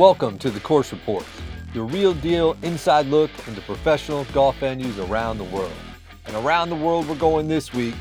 [0.00, 1.28] Welcome to the Course Reports,
[1.74, 5.74] your real deal inside look into professional golf venues around the world.
[6.24, 7.94] And around the world we're going this week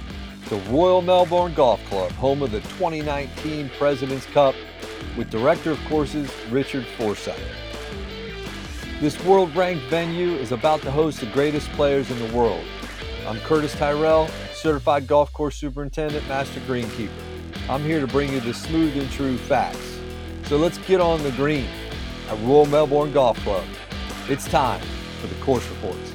[0.47, 4.55] to Royal Melbourne Golf Club, home of the 2019 President's Cup,
[5.17, 7.37] with Director of Courses Richard Forsyth.
[9.01, 12.63] This world ranked venue is about to host the greatest players in the world.
[13.27, 17.09] I'm Curtis Tyrrell, Certified Golf Course Superintendent, Master Greenkeeper.
[17.67, 19.99] I'm here to bring you the smooth and true facts.
[20.45, 21.67] So let's get on the green
[22.29, 23.65] at Royal Melbourne Golf Club.
[24.27, 24.81] It's time
[25.19, 26.13] for the course reports.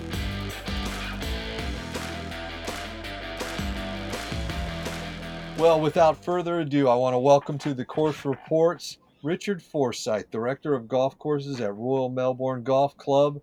[5.58, 10.74] Well, without further ado, I want to welcome to the course reports Richard Forsyth, Director
[10.74, 13.40] of Golf Courses at Royal Melbourne Golf Club.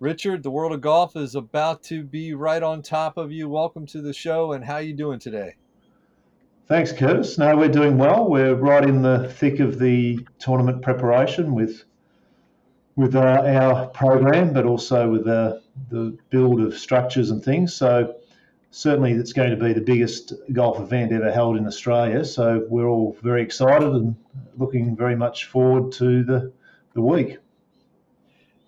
[0.00, 3.48] Richard, the world of golf is about to be right on top of you.
[3.48, 5.54] Welcome to the show, and how are you doing today?
[6.66, 7.38] Thanks, Curtis.
[7.38, 8.28] No, we're doing well.
[8.28, 11.84] We're right in the thick of the tournament preparation with
[12.98, 15.56] with uh, our program, but also with uh,
[15.88, 17.72] the build of structures and things.
[17.72, 18.16] So
[18.72, 22.24] certainly, it's going to be the biggest golf event ever held in Australia.
[22.24, 24.16] So we're all very excited and
[24.56, 26.52] looking very much forward to the
[26.94, 27.38] the week.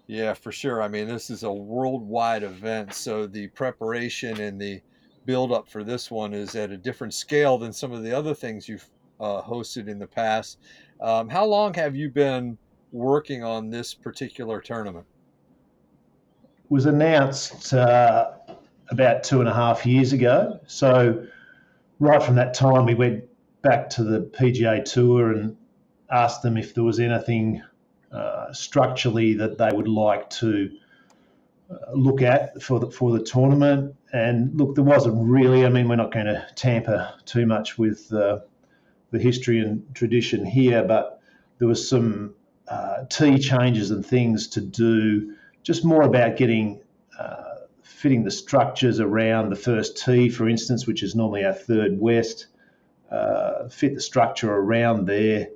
[0.06, 0.81] Yeah, for sure.
[0.81, 4.81] I mean, this is a worldwide event, so the preparation and the
[5.27, 8.34] build up for this one is at a different scale than some of the other
[8.34, 10.59] things you've uh, hosted in the past.
[11.00, 12.59] Um, how long have you been
[12.92, 15.06] working on this particular tournament?
[16.69, 18.32] Was announced uh,
[18.91, 20.60] about two and a half years ago.
[20.66, 21.27] So,
[21.98, 23.24] right from that time, we went
[23.62, 25.56] back to the PGA Tour and
[26.10, 27.62] asked them if there was anything
[28.12, 30.70] uh, structurally that they would like to
[31.70, 33.94] uh, look at for the for the tournament.
[34.12, 35.64] And look, there wasn't really.
[35.64, 38.41] I mean, we're not going to tamper too much with uh,
[39.10, 41.20] the history and tradition here, but
[41.59, 42.34] there was some
[42.70, 46.81] uh, tee changes and things to do, just more about getting
[47.19, 51.98] uh, fitting the structures around the first tee, for instance, which is normally our third
[51.98, 52.47] west,
[53.10, 55.48] uh, fit the structure around there,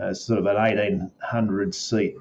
[0.00, 2.14] uh, sort of an 1800 seat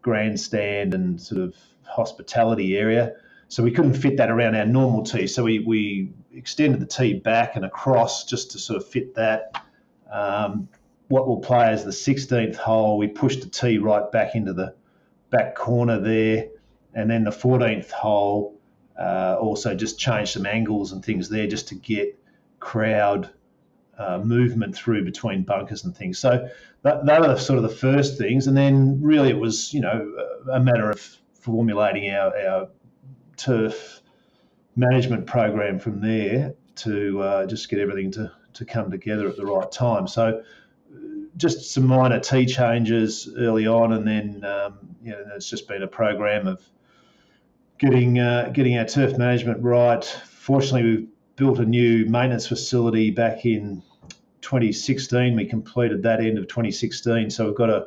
[0.00, 1.54] grandstand and sort of
[1.84, 3.12] hospitality area.
[3.48, 5.26] So we couldn't fit that around our normal tee.
[5.26, 9.62] So we, we extended the tee back and across just to sort of fit that.
[10.10, 10.68] Um,
[11.12, 14.74] what we'll play as the 16th hole, we push the tee right back into the
[15.28, 16.48] back corner there.
[16.94, 18.58] And then the 14th hole,
[18.98, 22.18] uh, also just change some angles and things there just to get
[22.60, 23.28] crowd
[23.98, 26.18] uh, movement through between bunkers and things.
[26.18, 26.48] So
[26.80, 28.46] that, that are sort of the first things.
[28.46, 30.16] And then really it was, you know,
[30.50, 32.68] a matter of formulating our, our
[33.36, 34.00] turf
[34.76, 39.44] management program from there to uh, just get everything to, to come together at the
[39.44, 40.08] right time.
[40.08, 40.42] So
[41.36, 45.82] just some minor tee changes early on, and then um, you know it's just been
[45.82, 46.62] a program of
[47.78, 50.04] getting uh, getting our turf management right.
[50.04, 53.82] Fortunately, we've built a new maintenance facility back in
[54.42, 55.34] 2016.
[55.34, 57.86] We completed that end of 2016, so we've got a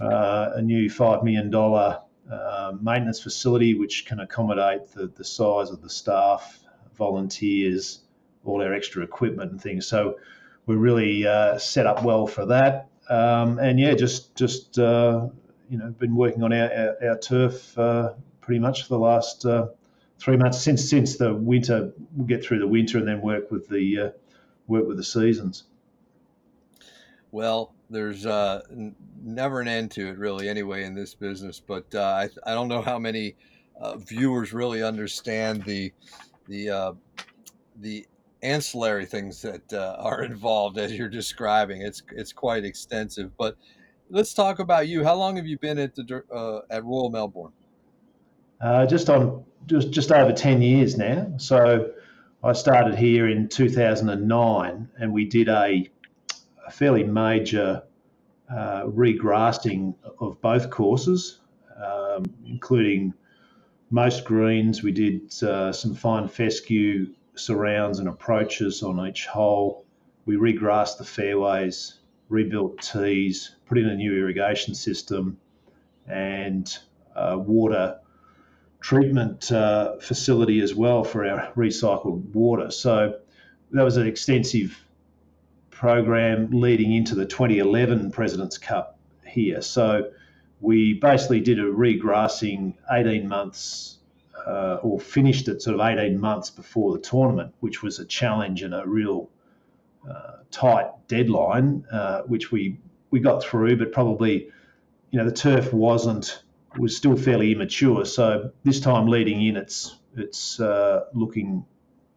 [0.00, 2.00] uh, a new five million dollar
[2.30, 6.60] uh, maintenance facility which can accommodate the, the size of the staff,
[6.96, 8.00] volunteers,
[8.44, 9.86] all our extra equipment and things.
[9.86, 10.16] So
[10.66, 12.88] we're really uh, set up well for that.
[13.08, 15.28] Um, and yeah, just just uh,
[15.68, 19.44] you know, been working on our, our, our turf uh, pretty much for the last
[19.44, 19.68] uh,
[20.18, 21.92] three months since since the winter.
[22.16, 24.10] We'll get through the winter and then work with the uh,
[24.66, 25.64] work with the seasons.
[27.32, 31.60] Well, there's uh, n- never an end to it, really, anyway, in this business.
[31.60, 33.36] But I, I don't know how many
[33.96, 35.92] viewers really understand the
[36.46, 36.94] the
[37.80, 38.06] the
[38.42, 41.82] ancillary things that uh, are involved as you're describing.
[41.82, 43.36] It's it's quite extensive.
[43.36, 43.56] But
[44.10, 45.04] let's talk about you.
[45.04, 47.52] How long have you been at the uh, at Royal Melbourne?
[48.60, 51.32] Uh, just on just just over ten years now.
[51.36, 51.92] So
[52.44, 55.88] I started here in 2009, and we did a,
[56.66, 57.84] a fairly major
[58.50, 61.38] uh, regrassing of both courses,
[61.80, 63.14] um, including
[63.90, 64.82] most greens.
[64.82, 69.84] We did uh, some fine fescue surrounds and approaches on each hole.
[70.26, 71.98] We regrassed the fairways,
[72.28, 75.38] rebuilt tees, put in a new irrigation system,
[76.06, 76.78] and
[77.16, 77.98] water
[78.80, 82.70] treatment uh, facility as well for our recycled water.
[82.70, 83.18] So
[83.70, 84.76] that was an extensive
[85.70, 89.62] program leading into the 2011 President's Cup here.
[89.62, 90.10] So
[90.60, 93.98] we basically did a regrassing 18 months
[94.46, 98.62] uh, or finished it sort of 18 months before the tournament, which was a challenge
[98.62, 99.28] and a real
[100.08, 102.78] uh, tight deadline, uh, which we
[103.10, 104.48] we got through, but probably
[105.10, 106.42] you know the turf wasn't
[106.78, 108.04] was still fairly immature.
[108.04, 111.64] So this time leading in, it's it's uh, looking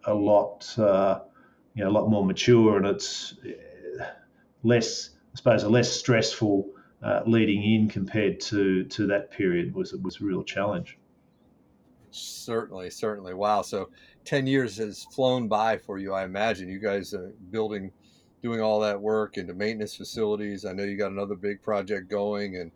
[0.06, 1.20] a lot uh,
[1.74, 4.06] you know a lot more mature and it's uh,
[4.64, 6.70] less I suppose a less stressful
[7.28, 10.98] leading in compared to to that period was was a real challenge.
[12.16, 13.34] Certainly, certainly.
[13.34, 13.62] Wow.
[13.62, 13.90] So
[14.24, 16.70] 10 years has flown by for you, I imagine.
[16.70, 17.92] You guys are building,
[18.42, 20.66] doing all that work into maintenance facilities.
[20.66, 22.72] I know you got another big project going and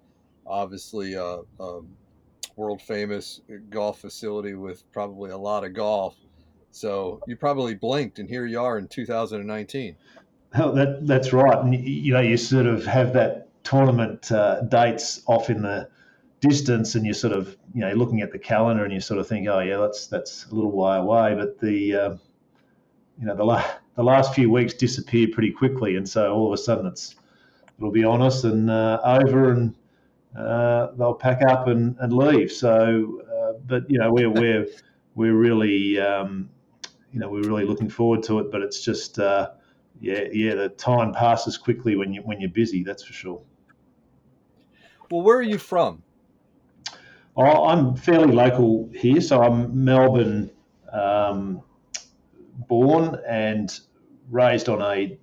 [0.45, 1.87] obviously a, uh, um,
[2.55, 3.39] world famous
[3.69, 6.15] golf facility with probably a lot of golf.
[6.71, 9.95] So you probably blinked and here you are in 2019.
[10.55, 11.57] Oh, that, that's right.
[11.57, 15.87] And, you know, you sort of have that tournament uh, dates off in the
[16.41, 19.27] distance, and you're sort of you know looking at the calendar, and you sort of
[19.27, 21.35] think, oh yeah, that's that's a little way away.
[21.35, 22.09] But the uh,
[23.19, 26.53] you know the la- the last few weeks disappear pretty quickly, and so all of
[26.53, 27.15] a sudden it's
[27.77, 29.75] it'll be on us and uh, over, and
[30.37, 32.51] uh, they'll pack up and, and leave.
[32.51, 34.67] So, uh, but you know we're we're
[35.15, 36.49] we're really um,
[37.11, 38.51] you know we're really looking forward to it.
[38.51, 39.51] But it's just uh,
[39.99, 42.83] yeah yeah the time passes quickly when you when you're busy.
[42.83, 43.41] That's for sure.
[45.11, 46.03] Well, where are you from?
[47.45, 50.51] I'm fairly local here, so I'm Melbourne
[50.91, 51.61] um,
[52.67, 53.79] born and
[54.29, 55.17] raised on a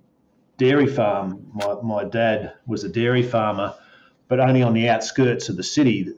[0.57, 1.47] dairy farm.
[1.53, 3.75] My, my dad was a dairy farmer,
[4.27, 6.13] but only on the outskirts of the city.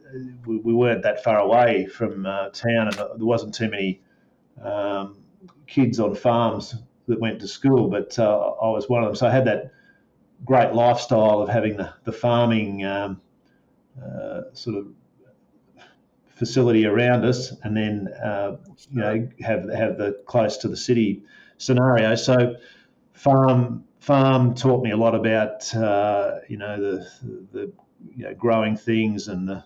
[0.45, 4.01] We, we weren't that far away from uh, town, and there wasn't too many
[4.63, 5.17] um,
[5.67, 6.75] kids on farms
[7.07, 9.15] that went to school, but uh, I was one of them.
[9.15, 9.71] So I had that
[10.45, 12.85] great lifestyle of having the, the farming.
[12.85, 13.21] Um,
[13.99, 14.87] uh, sort of
[16.39, 18.55] facility around us, and then uh,
[18.89, 21.21] you know have have the close to the city
[21.57, 22.15] scenario.
[22.15, 22.55] So
[23.13, 27.07] farm farm taught me a lot about uh, you know the
[27.51, 27.71] the
[28.15, 29.63] you know, growing things and the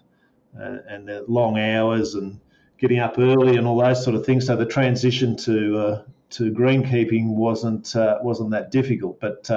[0.60, 2.40] uh, and the long hours and
[2.80, 4.48] getting up early and all those sort of things.
[4.48, 9.20] So the transition to uh, to greenkeeping wasn't uh, wasn't that difficult.
[9.20, 9.48] But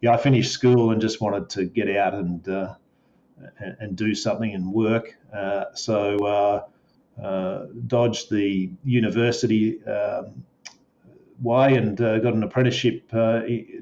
[0.00, 2.48] yeah, I finished school and just wanted to get out and
[3.58, 5.16] and, do something and work.
[5.34, 10.44] Uh, so uh, uh, dodged the university um,
[11.40, 13.10] way and got an apprenticeship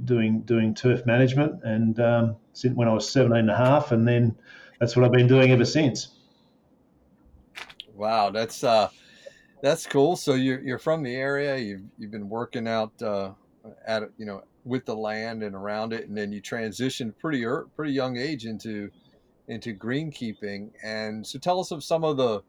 [0.05, 1.63] doing doing turf management.
[1.65, 4.37] And um, since when I was 17 and a half, and then
[4.79, 6.09] that's what I've been doing ever since.
[7.95, 8.89] Wow, that's uh,
[9.63, 10.17] that's cool.
[10.17, 11.57] So you're you're from the area.
[11.59, 13.33] You've you've been working out uh,
[13.87, 17.45] at you know with the land and around it, and then you transitioned pretty
[17.77, 18.91] pretty young age into
[19.51, 20.71] into greenkeeping.
[20.83, 22.43] And so, tell us of some of the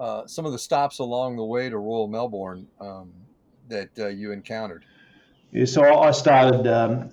[0.00, 3.12] uh, some of the stops along the way to Royal Melbourne um,
[3.68, 4.84] that uh, you encountered.
[5.52, 7.10] Yeah, so I started um,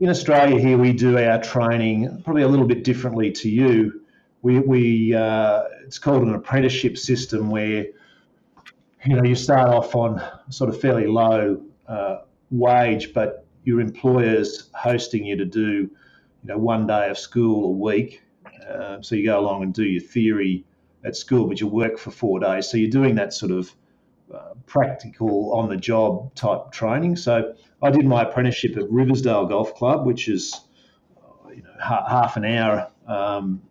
[0.00, 0.58] in Australia.
[0.58, 4.02] Here we do our training probably a little bit differently to you.
[4.42, 7.86] We, we uh, it's called an apprenticeship system where
[9.04, 12.18] you know you start off on sort of fairly low uh,
[12.50, 15.90] wage, but your employer's hosting you to do you
[16.44, 18.22] know one day of school a week
[18.68, 20.64] um, so you go along and do your theory
[21.04, 22.68] at school, but you work for four days.
[22.68, 23.74] So you're doing that sort of
[24.34, 27.16] uh, practical, on the job type training.
[27.16, 30.60] So I did my apprenticeship at Riversdale Golf Club, which is
[31.16, 33.62] uh, you know, ha- half an hour um,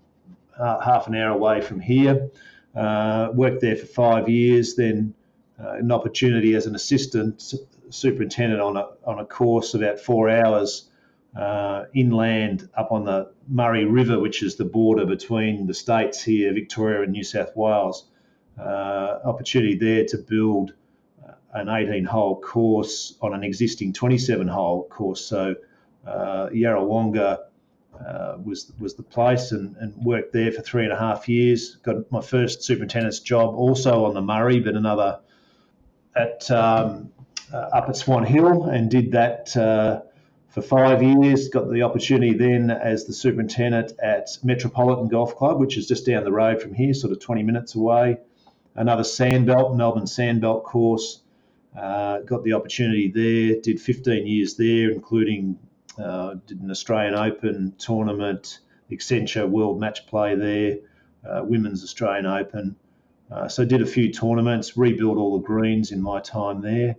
[0.58, 2.30] half an hour away from here.
[2.76, 5.14] Uh, worked there for five years, then
[5.62, 7.54] uh, an opportunity as an assistant
[7.90, 10.90] superintendent on a, on a course about four hours
[11.36, 16.54] uh, inland up on the Murray River, which is the border between the states here,
[16.54, 18.08] Victoria and New South Wales.
[18.58, 20.74] Uh, opportunity there to build
[21.28, 25.26] uh, an 18 hole course on an existing 27 hole course.
[25.26, 25.56] So
[26.08, 27.40] uh, Yarrawonga
[28.00, 31.76] uh, was was the place and, and worked there for three and a half years.
[31.76, 35.20] Got my first superintendent's job also on the Murray, but another
[36.16, 37.12] at um,
[37.54, 40.02] uh, up at Swan Hill and did that uh,
[40.56, 41.50] for five years.
[41.50, 46.24] Got the opportunity then as the superintendent at Metropolitan Golf Club, which is just down
[46.24, 48.20] the road from here, sort of 20 minutes away.
[48.74, 51.20] Another Sandbelt, Melbourne Sandbelt course.
[51.78, 55.60] Uh, got the opportunity there, did 15 years there, including
[56.02, 58.60] uh, did an Australian Open tournament,
[58.90, 60.78] Accenture World Match Play there,
[61.30, 62.78] uh, Women's Australian Open.
[63.30, 66.96] Uh, so did a few tournaments, rebuilt all the greens in my time there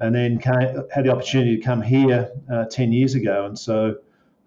[0.00, 3.46] and then came, had the opportunity to come here uh, 10 years ago.
[3.46, 3.96] And so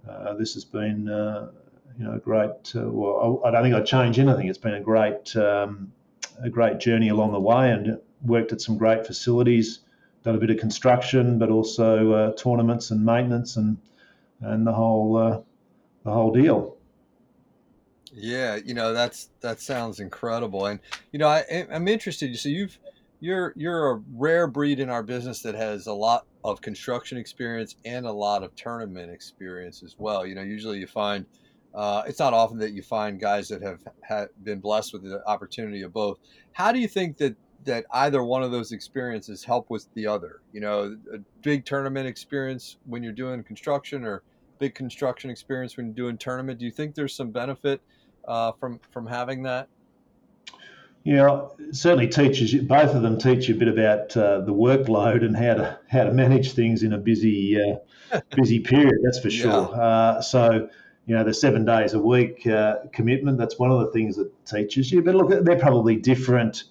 [0.10, 1.51] uh, this has been, uh,
[1.98, 4.48] you know, a great, uh, well, I don't think I'd change anything.
[4.48, 5.91] It's been a great, um,
[6.41, 9.79] a great journey along the way and worked at some great facilities,
[10.24, 13.77] done a bit of construction, but also uh, tournaments and maintenance and,
[14.39, 15.41] and the whole, uh,
[16.03, 16.77] the whole deal.
[18.13, 20.81] Yeah, you know that's that sounds incredible, and
[21.13, 22.38] you know I, I'm interested.
[22.38, 22.77] So you've
[23.21, 27.75] you're you're a rare breed in our business that has a lot of construction experience
[27.85, 30.25] and a lot of tournament experience as well.
[30.25, 31.25] You know, usually you find
[31.73, 35.83] uh, it's not often that you find guys that have been blessed with the opportunity
[35.83, 36.19] of both.
[36.51, 40.41] How do you think that that either one of those experiences help with the other?
[40.51, 44.23] You know, a big tournament experience when you're doing construction, or
[44.57, 46.57] big construction experience when you're doing tournament.
[46.57, 47.81] Do you think there's some benefit
[48.27, 49.69] uh, from from having that?
[51.03, 52.62] Yeah, certainly teaches you.
[52.62, 56.03] Both of them teach you a bit about uh, the workload and how to how
[56.03, 59.00] to manage things in a busy uh, busy period.
[59.03, 59.70] That's for sure.
[59.72, 59.81] Yeah.
[59.81, 60.70] Uh, so
[61.08, 63.39] you know the seven days a week uh, commitment.
[63.39, 65.01] That's one of the things that teaches you.
[65.01, 66.65] But look, they're probably different.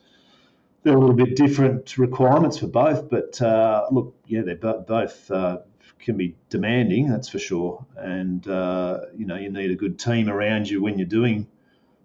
[0.84, 3.10] They're a little bit different requirements for both.
[3.10, 5.58] But uh, look, yeah, they're both uh,
[5.98, 7.08] can be demanding.
[7.08, 7.84] That's for sure.
[7.96, 11.48] And you know you need a good team around you when you're doing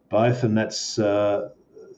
[0.10, 0.98] both, and that's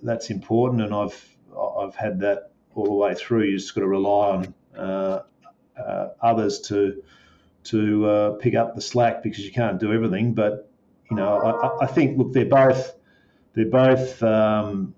[0.04, 3.44] that's important, and I've I've had that all the way through.
[3.44, 5.20] You just got to rely on uh,
[5.78, 7.04] uh, others to
[7.66, 10.34] to uh, pick up the slack because you can't do everything.
[10.34, 10.70] But
[11.10, 12.94] you know, I, I think look, they're both
[13.54, 14.94] they're both um,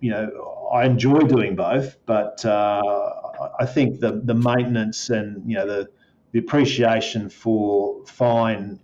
[0.00, 3.12] you know I enjoy doing both, but uh,
[3.58, 5.88] I think the the maintenance and you know the
[6.32, 8.80] the appreciation for fine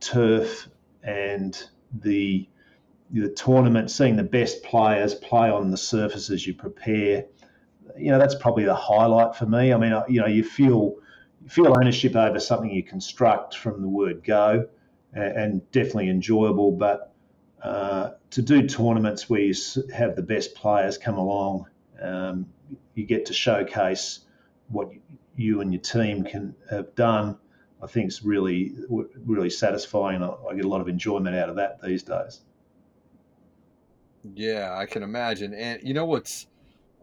[0.00, 0.68] turf
[1.02, 1.60] and
[1.92, 2.48] the
[3.10, 7.26] the tournament, seeing the best players play on the surfaces you prepare,
[7.96, 9.72] you know, that's probably the highlight for me.
[9.72, 10.96] I mean, you know, you feel
[11.42, 14.66] you feel ownership over something you construct from the word go,
[15.12, 16.72] and, definitely enjoyable.
[16.72, 17.12] But
[17.62, 19.54] uh, to do tournaments where you
[19.94, 21.66] have the best players come along,
[22.02, 22.46] um,
[22.94, 24.20] you get to showcase
[24.68, 24.90] what
[25.36, 27.38] you and your team can have done.
[27.82, 30.22] I think it's really, really satisfying.
[30.22, 32.40] I get a lot of enjoyment out of that these days.
[34.34, 35.54] Yeah, I can imagine.
[35.54, 36.46] And you know what's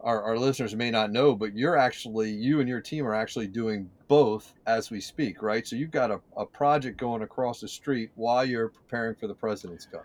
[0.04, 3.48] our, our listeners may not know, but you're actually you and your team are actually
[3.48, 5.66] doing both as we speak, right?
[5.66, 9.34] So you've got a, a project going across the street while you're preparing for the
[9.34, 10.04] President's Cup.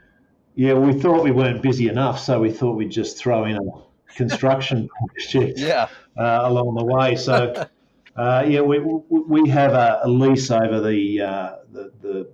[0.55, 4.15] Yeah, we thought we weren't busy enough, so we thought we'd just throw in a
[4.15, 5.87] construction project yeah.
[6.17, 7.15] Uh, along the way.
[7.15, 7.67] So,
[8.15, 12.29] uh, yeah, we, we have a, a lease over the, uh, the, the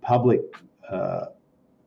[0.00, 0.40] public
[0.88, 1.26] uh,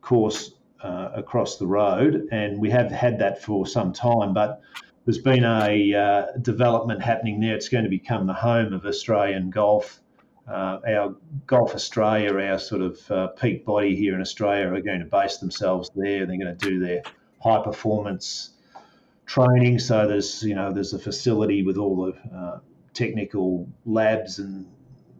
[0.02, 0.52] course
[0.84, 4.34] uh, across the road, and we have had that for some time.
[4.34, 4.62] But
[5.06, 7.56] there's been a uh, development happening there.
[7.56, 10.00] It's going to become the home of Australian golf.
[10.48, 11.16] Uh, our
[11.48, 15.38] Golf Australia, our sort of uh, peak body here in Australia, are going to base
[15.38, 16.26] themselves there.
[16.26, 17.02] They're going to do their
[17.42, 18.52] high performance
[19.26, 19.80] training.
[19.80, 22.60] So there's you know there's a facility with all the uh,
[22.94, 24.66] technical labs and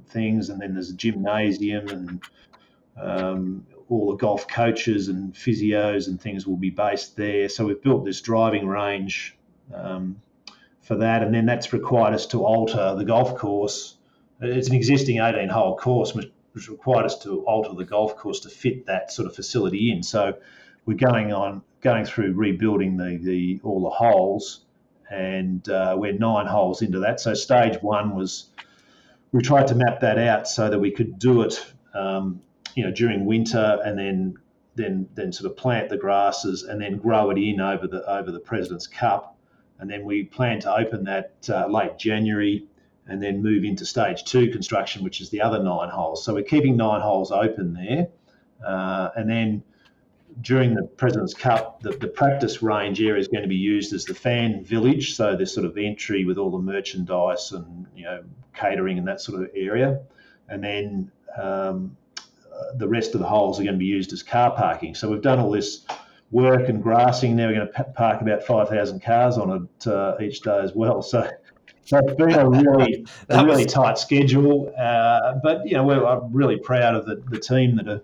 [0.10, 2.22] things, and then there's a gymnasium and
[3.00, 7.50] um, all the golf coaches and physios and things will be based there.
[7.50, 9.38] So we've built this driving range
[9.74, 10.22] um,
[10.82, 13.98] for that, and then that's required us to alter the golf course.
[14.42, 16.32] It's an existing 18 hole course, which
[16.70, 20.04] required us to alter the golf course to fit that sort of facility in.
[20.04, 20.36] So
[20.86, 24.66] we're going on going through rebuilding the, the all the holes,
[25.10, 27.20] and uh, we're nine holes into that.
[27.20, 28.50] So stage one was
[29.32, 32.42] we tried to map that out so that we could do it um,
[32.76, 34.38] you know during winter and then
[34.76, 38.32] then then sort of plant the grasses and then grow it in over the over
[38.32, 39.38] the President's Cup,
[39.80, 42.66] and then we plan to open that uh, late January
[43.08, 46.24] and then move into stage two construction, which is the other nine holes.
[46.24, 48.08] So we're keeping nine holes open there,
[48.66, 49.64] uh, and then
[50.42, 54.06] during the President's Cup, the, the practice range area is going to be used as
[54.06, 58.24] the fan village, so this sort of entry with all the merchandise and you know
[58.56, 60.02] catering and that sort of area,
[60.50, 61.96] and then um,
[62.76, 64.96] the rest of the holes are going to be used as car parking.
[64.96, 65.86] So we've done all this
[66.32, 67.36] work and grassing.
[67.36, 71.02] Now we're going to park about 5,000 cars on it uh, each day as well.
[71.02, 71.30] So,
[71.86, 73.74] so it's been a really, a really was...
[73.74, 74.74] tight schedule.
[74.78, 78.02] Uh, but, you know, we're, I'm really proud of the, the team that have,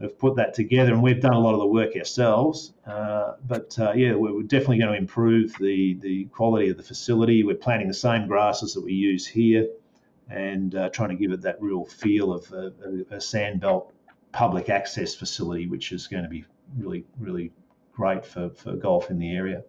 [0.00, 0.92] have put that together.
[0.92, 2.74] And we've done a lot of the work ourselves.
[2.86, 7.42] Uh, but, uh, yeah, we're definitely going to improve the, the quality of the facility.
[7.42, 9.66] We're planting the same grasses that we use here
[10.30, 13.90] and uh, trying to give it that real feel of a, a, a sandbelt
[14.32, 16.44] public access facility, which is going to be
[16.76, 17.52] really, really
[17.92, 19.62] great for, for golf in the area.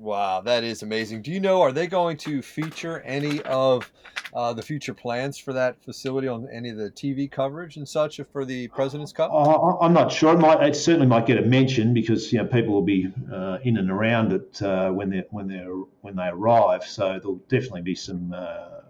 [0.00, 1.20] Wow, that is amazing.
[1.20, 3.92] Do you know, are they going to feature any of
[4.32, 8.18] uh, the future plans for that facility on any of the TV coverage and such
[8.32, 9.30] for the President's Cup?
[9.30, 10.32] Uh, I'm not sure.
[10.32, 13.58] It, might, it certainly might get a mention because you know people will be uh,
[13.62, 15.66] in and around it uh, when they when they
[16.00, 16.82] when they arrive.
[16.84, 18.80] So there'll definitely be some uh,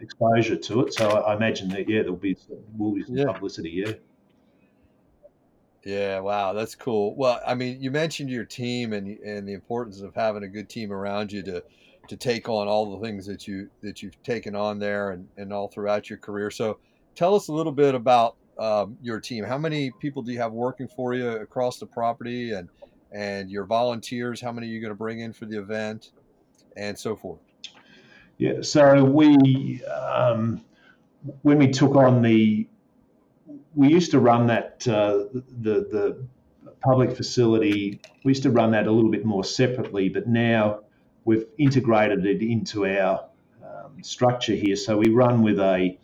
[0.00, 0.94] exposure to it.
[0.94, 2.36] So I, I, imagine that yeah, there'll be
[2.76, 3.26] will be some yeah.
[3.26, 3.84] publicity.
[3.86, 3.92] Yeah.
[5.84, 7.14] Yeah, wow, that's cool.
[7.14, 10.68] Well, I mean, you mentioned your team and and the importance of having a good
[10.68, 11.62] team around you to
[12.08, 15.52] to take on all the things that you that you've taken on there and and
[15.52, 16.50] all throughout your career.
[16.50, 16.78] So,
[17.14, 19.44] tell us a little bit about um, your team.
[19.44, 22.68] How many people do you have working for you across the property, and
[23.12, 24.40] and your volunteers?
[24.40, 26.10] How many are you going to bring in for the event,
[26.76, 27.40] and so forth?
[28.38, 30.64] Yeah, so we um,
[31.42, 32.66] when we took on the
[33.78, 36.26] we used to run that uh, the the
[36.80, 38.00] public facility.
[38.24, 40.80] We used to run that a little bit more separately, but now
[41.24, 43.26] we've integrated it into our
[43.62, 44.74] um, structure here.
[44.74, 45.96] So we run with a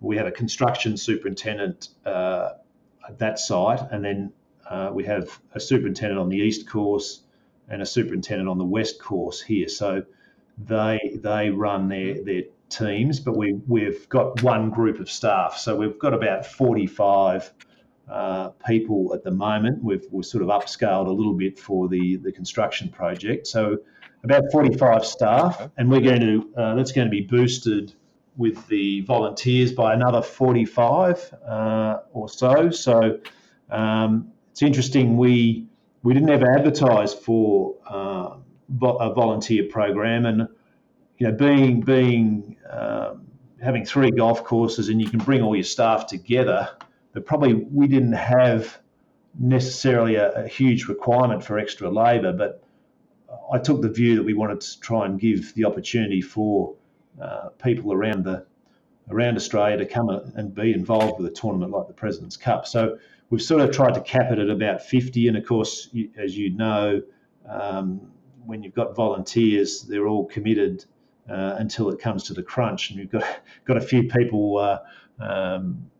[0.00, 2.52] we have a construction superintendent uh,
[3.06, 4.32] at that site, and then
[4.70, 7.20] uh, we have a superintendent on the east course
[7.68, 9.68] and a superintendent on the west course here.
[9.68, 10.02] So
[10.56, 15.56] they they run their their teams, but we we've got one group of staff.
[15.58, 17.52] So we've got about 45
[18.08, 19.82] uh, people at the moment.
[19.82, 23.46] We've we've sort of upscaled a little bit for the the construction project.
[23.46, 23.78] So
[24.24, 27.94] about 45 staff, and we're going to uh, that's going to be boosted
[28.36, 32.70] with the volunteers by another 45 uh, or so.
[32.70, 33.18] So
[33.70, 35.16] um, it's interesting.
[35.16, 35.66] We
[36.02, 38.36] we didn't ever advertise for uh,
[38.80, 40.48] a volunteer program, and
[41.18, 43.26] you know, being being um,
[43.60, 46.70] having three golf courses and you can bring all your staff together,
[47.12, 48.78] but probably we didn't have
[49.38, 52.62] necessarily a, a huge requirement for extra labour, but
[53.52, 56.74] I took the view that we wanted to try and give the opportunity for
[57.20, 58.46] uh, people around the
[59.10, 62.66] around Australia to come and be involved with a tournament like the President's Cup.
[62.66, 62.98] So
[63.30, 66.50] we've sort of tried to cap it at about 50, and of course, as you
[66.50, 67.02] know,
[67.48, 68.12] um,
[68.44, 70.84] when you've got volunteers, they're all committed
[71.28, 73.24] uh, until it comes to the crunch, and we've got
[73.64, 74.78] got a few people uh,
[75.20, 75.90] um,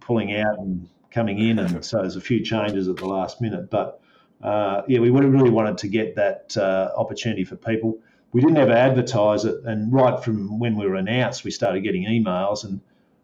[0.00, 3.70] pulling out and coming in, and so there's a few changes at the last minute.
[3.70, 4.00] But
[4.42, 7.98] uh, yeah, we really wanted to get that uh, opportunity for people.
[8.32, 12.04] We didn't ever advertise it, and right from when we were announced, we started getting
[12.04, 12.80] emails, and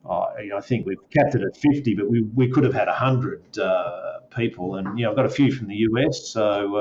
[0.08, 3.58] uh, I think we've capped it at 50, but we, we could have had 100
[3.58, 6.76] uh, people, and you know, I've got a few from the US, so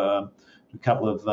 [0.74, 1.28] a couple of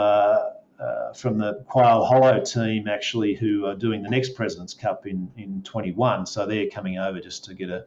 [0.80, 5.30] uh, from the Quail Hollow team actually who are doing the next President's Cup in,
[5.36, 6.26] in 21.
[6.26, 7.84] So they're coming over just to get a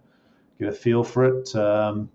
[0.60, 1.56] get a feel for it.
[1.56, 2.10] Um,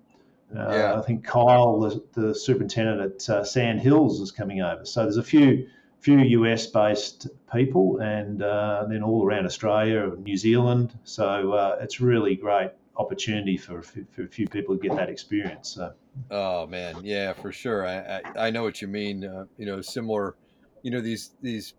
[0.56, 0.98] uh, yeah.
[0.98, 4.84] I think Kyle, the, the superintendent at uh, Sand Hills, is coming over.
[4.84, 5.68] So there's a few
[6.00, 10.96] few US based people, and uh, then all around Australia, and New Zealand.
[11.04, 15.70] So uh, it's really great opportunity for, for a few people to get that experience.
[15.70, 15.92] So.
[16.30, 17.86] Oh man, yeah, for sure.
[17.86, 19.24] I I, I know what you mean.
[19.24, 20.36] Uh, you know, similar
[20.82, 21.74] you know these these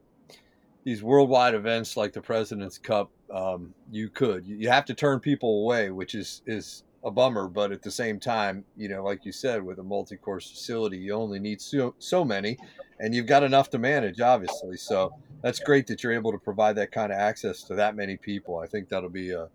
[0.84, 5.64] these worldwide events like the President's Cup, um, you could you have to turn people
[5.64, 7.48] away, which is is a bummer.
[7.48, 11.14] But at the same time, you know, like you said, with a multi-course facility, you
[11.14, 12.58] only need so so many,
[13.00, 14.78] and you've got enough to manage, obviously.
[14.78, 18.18] So that's great that you're able to provide that kind of access to that many
[18.18, 18.60] people.
[18.60, 19.48] I think that'll be a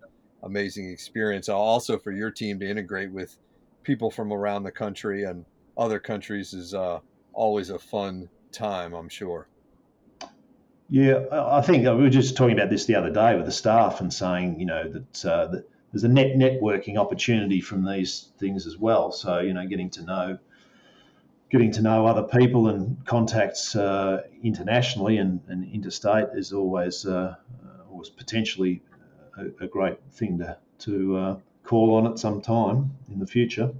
[0.42, 1.48] amazing experience.
[1.48, 3.38] Also for your team to integrate with
[3.82, 5.44] people from around the country and
[5.76, 7.00] other countries is uh,
[7.32, 9.48] always a fun time, I'm sure.
[10.88, 13.52] Yeah, I think uh, we were just talking about this the other day with the
[13.52, 18.30] staff and saying, you know, that, uh, that there's a net networking opportunity from these
[18.38, 19.10] things as well.
[19.12, 20.38] So, you know, getting to know
[21.50, 27.36] getting to know other people and contacts uh, internationally and, and, interstate is always uh,
[27.88, 28.82] always potentially
[29.38, 33.72] a, a, great thing to to uh, call on at some time in the future.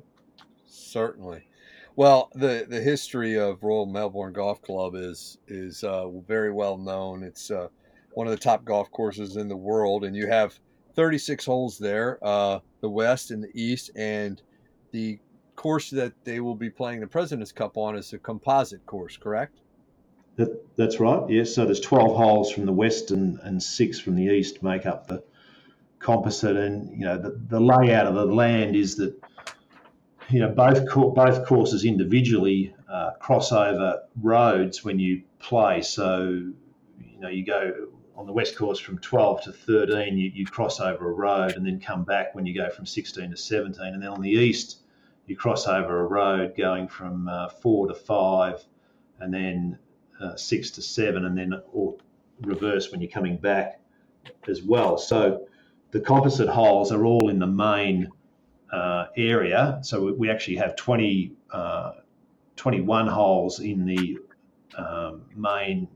[0.68, 1.48] Certainly.
[1.96, 7.22] Well, the the history of Royal Melbourne Golf Club is is uh, very well known.
[7.22, 7.68] It's uh,
[8.14, 10.58] one of the top golf courses in the world, and you have
[10.96, 14.40] 36 holes there, uh, the west and the east, and
[14.92, 15.18] the
[15.56, 19.60] course that they will be playing the President's Cup on is a composite course, correct?
[20.36, 21.28] That, that's right.
[21.28, 21.54] Yes.
[21.54, 25.06] So there's 12 holes from the west and, and six from the east make up
[25.06, 25.22] the
[26.00, 29.14] composite, and you know the, the layout of the land is that
[30.34, 35.80] you know both both courses individually uh, cross over roads when you play.
[35.80, 36.22] So
[36.98, 40.80] you know you go on the west course from 12 to 13, you, you cross
[40.80, 44.02] over a road and then come back when you go from 16 to 17, and
[44.02, 44.78] then on the east
[45.26, 48.60] you cross over a road going from uh, four to five,
[49.20, 49.78] and then
[50.20, 51.94] uh, six to seven, and then or
[52.40, 53.80] reverse when you're coming back
[54.48, 54.98] as well.
[54.98, 55.46] So
[55.92, 58.08] the composite holes are all in the main
[58.74, 59.78] uh, area.
[59.82, 61.92] So we actually have 20, uh,
[62.56, 64.18] 21 holes in the
[64.76, 65.86] um, main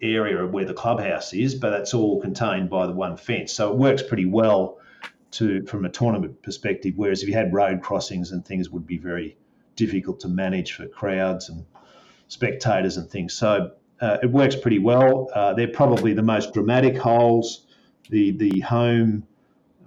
[0.00, 3.52] area where the clubhouse is, but that's all contained by the one fence.
[3.52, 4.78] So it works pretty well
[5.32, 6.94] to from a tournament perspective.
[6.94, 9.36] Whereas if you had road crossings and things, would be very
[9.74, 11.66] difficult to manage for crowds and
[12.28, 13.34] spectators and things.
[13.34, 15.28] So uh, it works pretty well.
[15.34, 17.66] Uh, they're probably the most dramatic holes.
[18.10, 19.26] The the home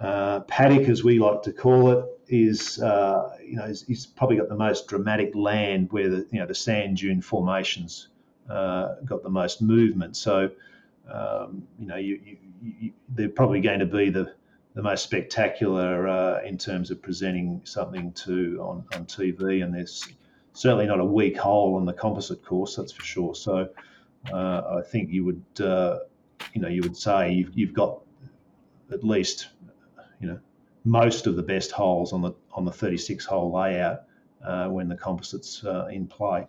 [0.01, 4.37] uh, paddock, as we like to call it, is uh, you know is, is, probably
[4.37, 8.09] got the most dramatic land where the you know the sand dune formations
[8.49, 10.15] uh, got the most movement.
[10.17, 10.51] So
[11.11, 12.37] um, you know you, you,
[12.79, 14.33] you, they're probably going to be the
[14.73, 20.07] the most spectacular uh, in terms of presenting something to on, on TV, and there's
[20.57, 23.35] certainly not a weak hole on the composite course, that's for sure.
[23.35, 23.69] So
[24.33, 25.99] uh, I think you would, uh,
[26.53, 28.01] you know, you would say you've, you've got
[28.91, 29.49] at least,
[30.19, 30.39] you know,
[30.88, 34.04] most of the best holes on the on the 36 hole layout
[34.43, 36.47] uh, when the composites uh, in play.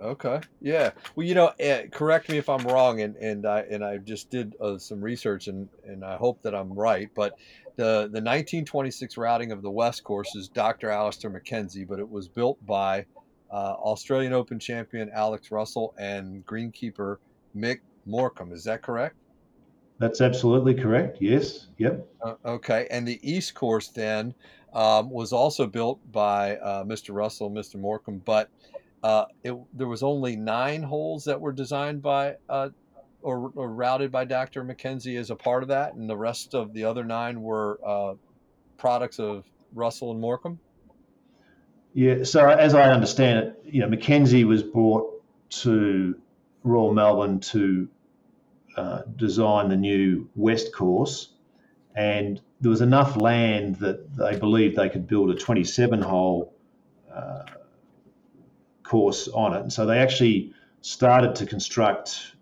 [0.00, 0.40] Okay.
[0.60, 0.90] Yeah.
[1.14, 4.30] Well, you know, uh, correct me if I'm wrong, and, and I and I just
[4.30, 7.10] did uh, some research, and, and I hope that I'm right.
[7.14, 7.38] But
[7.76, 10.90] the the 1926 routing of the West Course is Dr.
[10.90, 13.06] Alister MacKenzie, but it was built by
[13.50, 17.16] uh, Australian Open champion Alex Russell and greenkeeper
[17.56, 18.52] Mick Morcom.
[18.52, 19.16] Is that correct?
[19.98, 21.18] That's absolutely correct.
[21.20, 21.68] Yes.
[21.78, 22.06] Yep.
[22.22, 22.86] Uh, okay.
[22.90, 24.34] And the East Course then
[24.74, 27.14] um, was also built by uh, Mr.
[27.14, 27.76] Russell, Mr.
[27.76, 28.50] Morcom, but
[29.02, 32.68] uh, it, there was only nine holes that were designed by uh,
[33.22, 34.64] or, or, routed by Dr.
[34.64, 38.14] MacKenzie as a part of that, and the rest of the other nine were uh,
[38.78, 40.58] products of Russell and Morcom.
[41.94, 42.24] Yeah.
[42.24, 46.14] So as I understand it, you know, MacKenzie was brought to
[46.62, 47.88] Royal Melbourne to
[48.76, 51.32] uh, design the new West Course,
[51.94, 56.54] and there was enough land that they believed they could build a 27 hole
[57.12, 57.42] uh,
[58.82, 59.60] course on it.
[59.62, 62.34] And so they actually started to construct,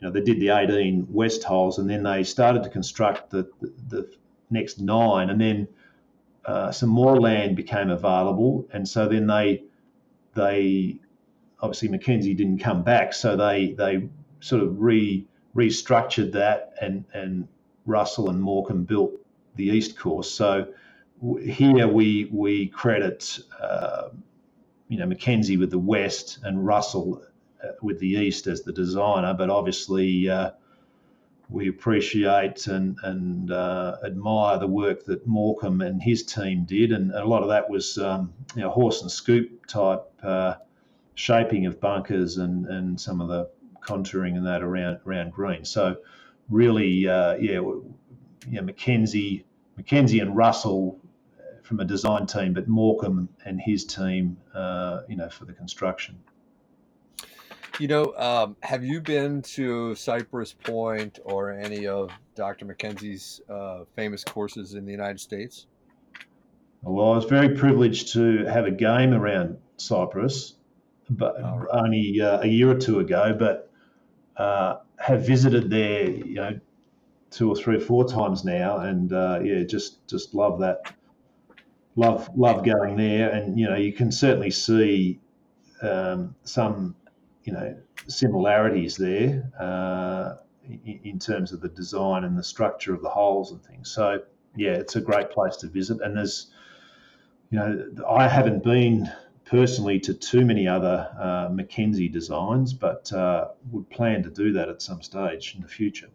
[0.00, 3.48] you know, they did the 18 West holes and then they started to construct the,
[3.60, 4.10] the, the
[4.50, 5.30] next nine.
[5.30, 5.68] And then
[6.44, 8.68] uh, some more land became available.
[8.72, 9.64] And so then they,
[10.34, 11.00] they,
[11.60, 13.12] obviously MacKenzie didn't come back.
[13.12, 14.08] So they, they
[14.40, 17.48] sort of re, restructured that and, and
[17.86, 19.12] Russell and Morcom built
[19.56, 20.30] the East Course.
[20.30, 20.68] So
[21.40, 24.10] here we, we credit, uh,
[24.88, 27.22] you know MacKenzie with the west and Russell
[27.62, 30.52] uh, with the east as the designer, but obviously uh,
[31.48, 37.12] we appreciate and and uh, admire the work that Morcom and his team did, and
[37.12, 40.54] a lot of that was um, you know, horse and scoop type uh,
[41.14, 43.48] shaping of bunkers and and some of the
[43.86, 45.64] contouring and that around around green.
[45.64, 45.96] So
[46.48, 47.60] really, uh, yeah,
[48.48, 49.44] yeah, MacKenzie,
[49.78, 51.00] MacKenzie and Russell
[51.62, 56.16] from a design team, but Morcom and his team, uh, you know, for the construction.
[57.78, 62.64] You know, um, have you been to Cypress Point or any of Dr.
[62.64, 65.66] MacKenzie's uh, famous courses in the United States?
[66.82, 70.54] Well, I was very privileged to have a game around Cypress,
[71.10, 71.66] but right.
[71.72, 73.36] only uh, a year or two ago.
[73.38, 73.70] But
[74.36, 76.60] uh, have visited there, you know,
[77.30, 80.92] two or three or four times now, and uh, yeah, just just love that
[81.96, 85.20] love love going there, and you know you can certainly see
[85.82, 86.94] um, some
[87.44, 87.76] you know
[88.08, 93.50] similarities there uh, in, in, terms of the design and the structure of the holes
[93.50, 93.90] and things.
[93.90, 94.20] So
[94.54, 96.50] yeah, it's a great place to visit, and there's
[97.50, 99.10] you know I haven't been
[99.46, 104.68] personally to too many other uh, MacKenzie designs, but uh, would plan to do that
[104.68, 106.08] at some stage in the future.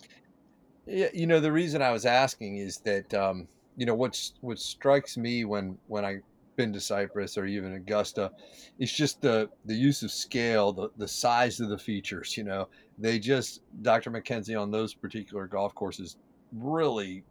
[0.86, 3.13] Yeah, you know the reason I was asking is that.
[3.13, 6.22] Um you know what's what strikes me when when I've
[6.56, 8.32] been to Cypress or even Augusta,
[8.80, 12.38] it's just the the use of scale, the the size of the features.
[12.38, 12.67] You know,
[12.98, 14.12] they just Dr.
[14.12, 16.17] MacKenzie on those particular golf courses
[16.54, 17.24] really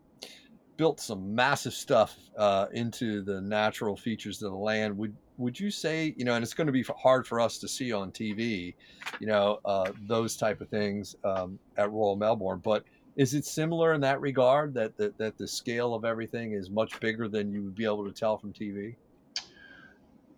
[0.81, 4.97] built some massive stuff uh, into the natural features of the land.
[4.97, 7.69] Would would you say you know, and it's going to be hard for us to
[7.69, 8.73] see on TV,
[9.21, 12.85] you know, uh, those type of things um, at Royal Melbourne, but
[13.16, 16.99] is it similar in that regard that, that that the scale of everything is much
[16.99, 18.97] bigger than you would be able to tell from TV?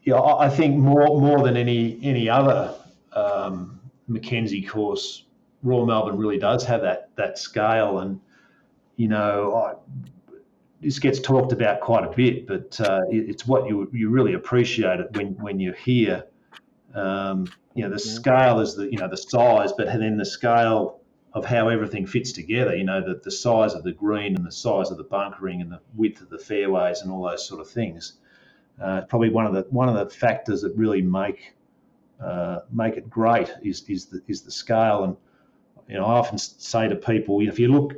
[0.02, 2.74] Yeah, I think more more than any any other
[3.12, 3.78] um,
[4.10, 5.24] MacKenzie course,
[5.62, 8.20] Royal Melbourne really does have that that scale, and
[8.96, 9.78] you know,
[10.82, 14.34] this gets talked about quite a bit, but uh, it, it's what you you really
[14.34, 16.24] appreciate it when when you're here.
[16.94, 21.00] Um, you know, the scale is the you know the size, but then the scale
[21.32, 22.76] of how everything fits together.
[22.76, 25.70] You know, the, the size of the green and the size of the bunkering and
[25.70, 28.14] the width of the fairways and all those sort of things.
[28.82, 31.54] Uh, probably one of the one of the factors that really make
[32.22, 35.04] uh, make it great is is the is the scale.
[35.04, 35.16] And
[35.88, 37.94] you know, I often say to people, if you look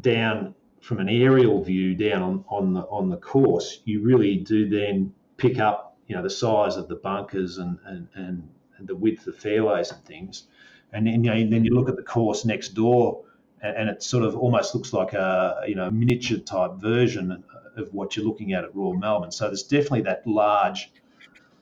[0.00, 4.68] down from an aerial view down on, on the on the course, you really do
[4.68, 8.48] then pick up you know the size of the bunkers and and, and,
[8.80, 10.48] the width of fairways and things.
[10.92, 13.24] And then, you know, then you look at the course next door,
[13.62, 17.42] and, and it sort of almost looks like a you know miniature type version
[17.76, 19.32] of what you're looking at at Royal Melbourne.
[19.32, 20.92] So there's definitely that large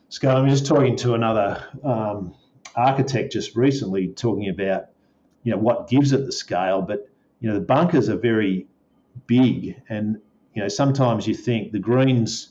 [0.09, 0.37] scale.
[0.37, 2.35] I'm just talking to another um,
[2.75, 4.87] architect just recently, talking about
[5.45, 7.09] you know what gives it the scale, but
[7.39, 8.67] you know the bunkers are very
[9.27, 10.19] big, and
[10.55, 12.49] you know sometimes you think the greens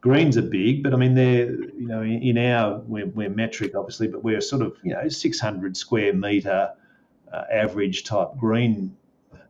[0.00, 4.08] greens are big, but I mean they're you know in our we're, we're metric obviously,
[4.08, 6.72] but we're sort of you know 600 square meter
[7.32, 8.96] uh, average type green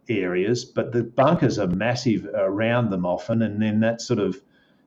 [0.09, 4.41] areas, but the bunkers are massive around them often, and then that sort of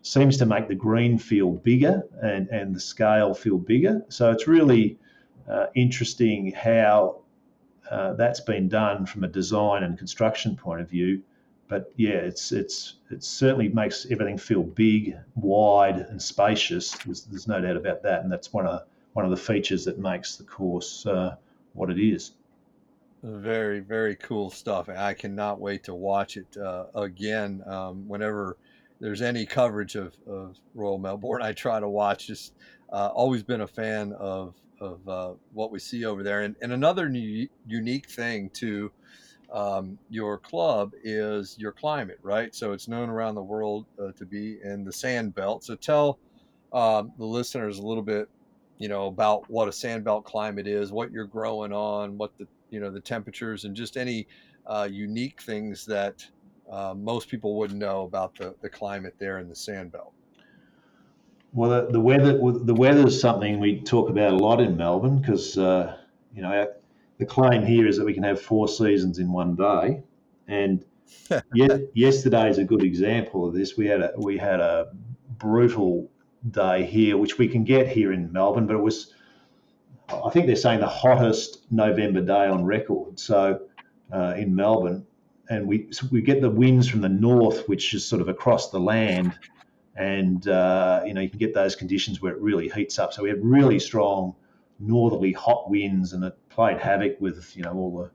[0.04, 4.04] seems to make the green feel bigger and, and the scale feel bigger.
[4.10, 5.00] So it's really
[5.50, 7.22] uh, interesting how
[7.90, 11.24] uh, that's been done from a design and construction point of view.
[11.74, 16.92] But yeah, it's it's it certainly makes everything feel big, wide, and spacious.
[17.04, 18.84] There's, there's no doubt about that, and that's one of
[19.14, 21.36] one of the features that makes the course uh,
[21.74, 22.34] what it is.
[23.24, 24.88] Very, very cool stuff.
[24.88, 27.64] I cannot wait to watch it uh, again.
[27.66, 28.56] Um, whenever
[29.00, 32.28] there's any coverage of, of, Royal Melbourne, I try to watch.
[32.28, 32.54] Just
[32.92, 36.42] uh, always been a fan of of uh, what we see over there.
[36.42, 38.92] And, and another new, unique thing to
[39.54, 42.54] um, your club is your climate, right?
[42.54, 45.64] So it's known around the world uh, to be in the sand belt.
[45.64, 46.18] So tell
[46.74, 48.28] um, the listeners a little bit,
[48.80, 52.48] you know, about what a sand belt climate is, what you're growing on, what the
[52.72, 54.28] you know the temperatures and just any
[54.66, 56.26] uh, unique things that
[56.72, 60.14] uh, most people wouldn't know about the, the climate there in the sand belt.
[61.54, 65.20] Well, the, the weather the weather is something we talk about a lot in Melbourne
[65.20, 65.96] because uh,
[66.34, 66.52] you know
[67.24, 70.04] the claim here is that we can have four seasons in one day,
[70.48, 70.84] and
[71.94, 73.78] yesterday is a good example of this.
[73.78, 74.92] We had a we had a
[75.38, 76.12] brutal
[76.52, 79.14] day here, which we can get here in Melbourne, but it was
[80.10, 83.18] I think they're saying the hottest November day on record.
[83.20, 83.62] So
[84.12, 85.06] uh, in Melbourne,
[85.50, 88.70] and we so we get the winds from the north, which is sort of across
[88.70, 89.40] the land,
[89.96, 93.14] and uh, you know you can get those conditions where it really heats up.
[93.14, 94.36] So we had really strong
[94.80, 98.12] northerly hot winds, and it played havoc with you know all the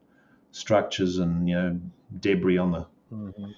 [0.51, 1.81] structures and you know
[2.21, 3.51] debris on the mm-hmm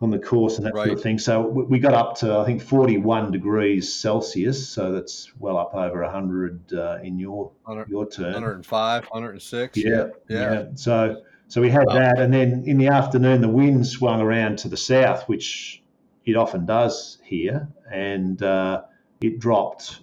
[0.00, 0.86] on the course and that right.
[0.86, 1.18] sort of thing.
[1.18, 6.02] So we got up to I think 41 degrees Celsius, so that's well up over
[6.02, 7.52] 100 uh, in your
[7.88, 8.32] your turn.
[8.32, 9.76] 105, 106.
[9.76, 10.52] Yeah, yeah.
[10.52, 10.64] yeah.
[10.74, 11.94] So so we had wow.
[11.94, 15.82] that, and then in the afternoon the wind swung around to the south, which
[16.24, 18.82] it often does here, and uh,
[19.20, 20.00] it dropped.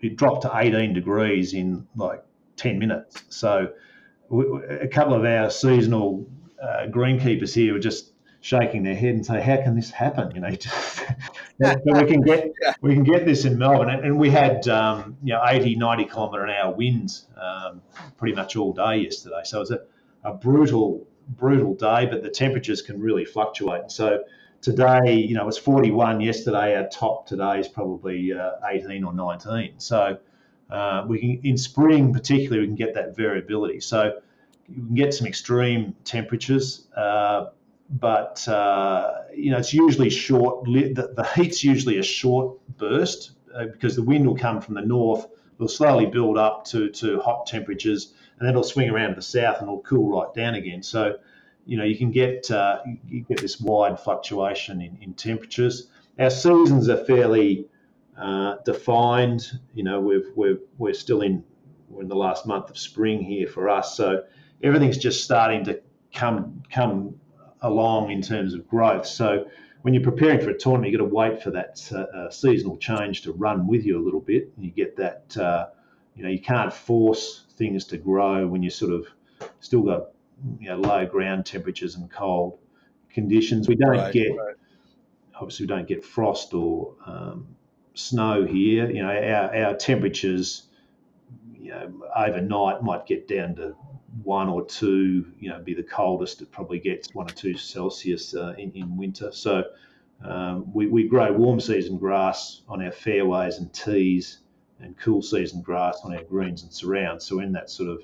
[0.00, 2.22] It dropped to 18 degrees in like
[2.56, 3.24] 10 minutes.
[3.28, 3.72] So
[4.30, 6.26] a couple of our seasonal
[6.62, 10.40] uh, greenkeepers here were just shaking their head and say, "How can this happen?" You
[10.40, 10.50] know,
[11.58, 12.50] but we can get
[12.82, 16.44] we can get this in Melbourne, and, we had um, you know 80, 90 kilometre
[16.44, 17.82] an hour winds um,
[18.16, 19.40] pretty much all day yesterday.
[19.44, 19.80] So it's a,
[20.24, 23.90] a brutal brutal day, but the temperatures can really fluctuate.
[23.90, 24.24] So
[24.60, 26.20] today, you know, it's 41.
[26.20, 29.74] Yesterday, our top today is probably uh, 18 or 19.
[29.78, 30.18] So
[30.70, 33.80] uh, we can in spring particularly we can get that variability.
[33.80, 34.20] So
[34.68, 36.86] you can get some extreme temperatures.
[36.96, 37.46] Uh,
[37.90, 40.64] but uh, you know it's usually short.
[40.64, 44.82] The, the heat's usually a short burst uh, because the wind will come from the
[44.82, 45.26] north.
[45.56, 49.22] It'll slowly build up to to hot temperatures, and then it'll swing around to the
[49.22, 50.82] south and it'll cool right down again.
[50.82, 51.16] So
[51.68, 55.90] you know you can get uh, you get this wide fluctuation in, in temperatures.
[56.18, 57.66] Our seasons are fairly
[58.16, 59.60] uh, defined.
[59.74, 61.44] You know we've we're we're still in
[61.90, 64.24] we're in the last month of spring here for us, so
[64.62, 65.80] everything's just starting to
[66.14, 67.20] come come
[67.60, 69.06] along in terms of growth.
[69.06, 69.46] So
[69.82, 72.78] when you're preparing for a tournament, you've got to wait for that uh, uh, seasonal
[72.78, 74.50] change to run with you a little bit.
[74.56, 75.66] And you get that, uh,
[76.14, 79.06] you know, you can't force things to grow when you sort of
[79.60, 80.08] still got
[80.60, 82.58] you know, low ground temperatures and cold
[83.10, 83.68] conditions.
[83.68, 84.54] We don't right, get, right.
[85.34, 87.48] obviously, we don't get frost or um,
[87.94, 88.90] snow here.
[88.90, 90.68] You know, our, our temperatures,
[91.52, 93.74] you know, overnight might get down to
[94.22, 98.34] one or two, you know, be the coldest it probably gets, one or two Celsius
[98.34, 99.30] uh, in, in winter.
[99.32, 99.64] So
[100.24, 104.38] um, we, we grow warm season grass on our fairways and tees
[104.80, 107.26] and cool season grass on our greens and surrounds.
[107.26, 108.02] So in that sort of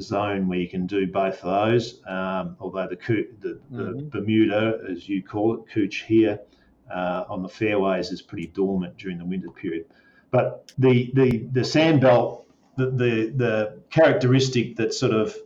[0.00, 2.96] zone where you can do both of those, um, although the,
[3.40, 4.08] the, the mm-hmm.
[4.08, 6.40] Bermuda, as you call it, couch here
[6.92, 9.86] uh, on the fairways is pretty dormant during the winter period.
[10.30, 12.42] But the, the, the sand belt
[12.76, 15.36] the, the, the characteristic that sort of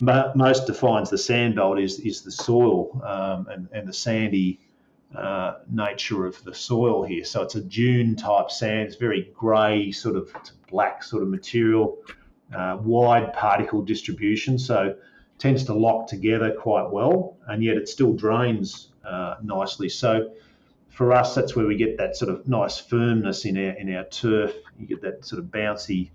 [0.00, 4.60] most defines the sandbelt is is the soil um, and, and the sandy
[5.14, 7.24] uh, nature of the soil here.
[7.24, 8.88] So it's a dune type sand.
[8.88, 10.32] It's very grey, sort of
[10.68, 11.98] black sort of material,
[12.52, 14.58] uh, wide particle distribution.
[14.58, 14.96] So
[15.38, 19.88] tends to lock together quite well, and yet it still drains uh, nicely.
[19.88, 20.32] So
[20.88, 24.04] for us, that's where we get that sort of nice firmness in our in our
[24.04, 24.54] turf.
[24.78, 26.10] You get that sort of bouncy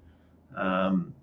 [0.55, 1.13] um,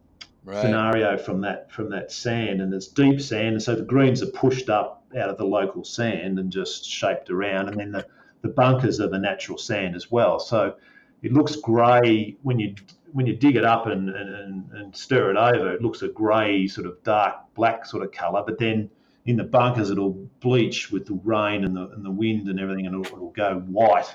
[0.44, 0.60] right.
[0.60, 4.30] scenario from that from that sand, and it's deep sand, and so the greens are
[4.30, 8.06] pushed up out of the local sand and just shaped around, and then the
[8.42, 10.38] the bunkers are the natural sand as well.
[10.38, 10.76] So
[11.22, 12.74] it looks grey when you
[13.12, 15.72] when you dig it up and, and, and stir it over.
[15.72, 18.90] It looks a grey sort of dark black sort of colour, but then
[19.24, 22.86] in the bunkers it'll bleach with the rain and the, and the wind and everything,
[22.86, 24.14] and it'll, it'll go white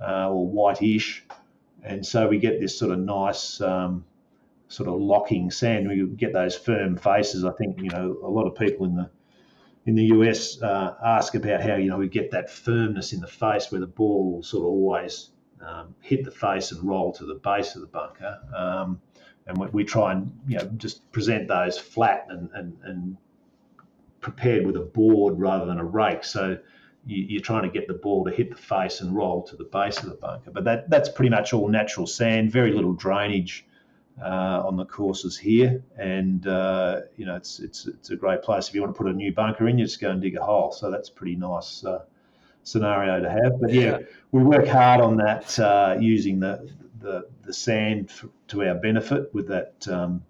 [0.00, 1.24] uh, or whitish,
[1.82, 4.04] and so we get this sort of nice um,
[4.68, 5.88] sort of locking sand.
[5.88, 7.44] We get those firm faces.
[7.44, 9.10] I think you know a lot of people in the
[9.86, 13.26] in the US uh, ask about how you know we get that firmness in the
[13.26, 15.30] face where the ball sort of always
[15.64, 18.38] um, hit the face and roll to the base of the bunker.
[18.54, 19.00] Um,
[19.46, 23.16] and we, we, try and you know just present those flat and, and, and
[24.20, 26.24] prepared with a board rather than a rake.
[26.24, 26.58] So
[27.06, 29.64] you, are trying to get the ball to hit the face and roll to the
[29.64, 30.50] base of the bunker.
[30.50, 33.66] But that, that's pretty much all natural sand, very little drainage
[34.22, 38.68] uh, on the courses here, and uh, you know it's it's it's a great place
[38.68, 39.78] if you want to put a new bunker in.
[39.78, 40.72] You just go and dig a hole.
[40.72, 42.04] So that's pretty nice uh,
[42.62, 43.60] scenario to have.
[43.60, 43.98] But yeah,
[44.32, 46.70] we work hard on that uh, using the
[47.00, 50.22] the, the sand for, to our benefit with that, um,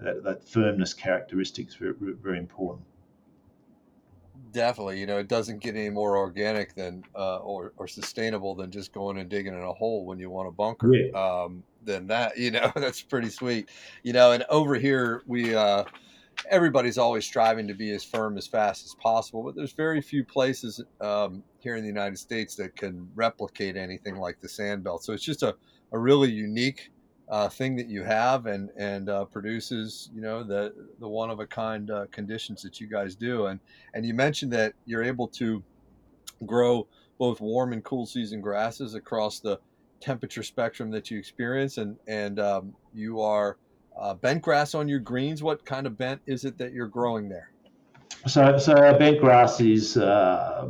[0.00, 2.86] that, that firmness characteristics very very important.
[4.52, 8.70] Definitely, you know, it doesn't get any more organic than uh, or, or sustainable than
[8.70, 10.94] just going and digging in a hole when you want a bunker.
[10.94, 11.10] Yeah.
[11.10, 13.70] Um, than that, you know, that's pretty sweet.
[14.02, 15.84] You know, and over here we uh,
[16.48, 20.24] everybody's always striving to be as firm as fast as possible, but there's very few
[20.24, 25.04] places um, here in the United States that can replicate anything like the sand belt.
[25.04, 25.56] So it's just a,
[25.92, 26.90] a really unique
[27.28, 31.40] uh, thing that you have and and uh, produces you know the the one of
[31.40, 33.58] a kind uh, conditions that you guys do and
[33.94, 35.60] and you mentioned that you're able to
[36.44, 36.86] grow
[37.18, 39.58] both warm and cool season grasses across the
[40.00, 43.56] temperature spectrum that you experience and and um, you are
[43.98, 47.28] uh, bent grass on your greens what kind of bent is it that you're growing
[47.28, 47.50] there
[48.26, 50.68] so so bent grass is uh,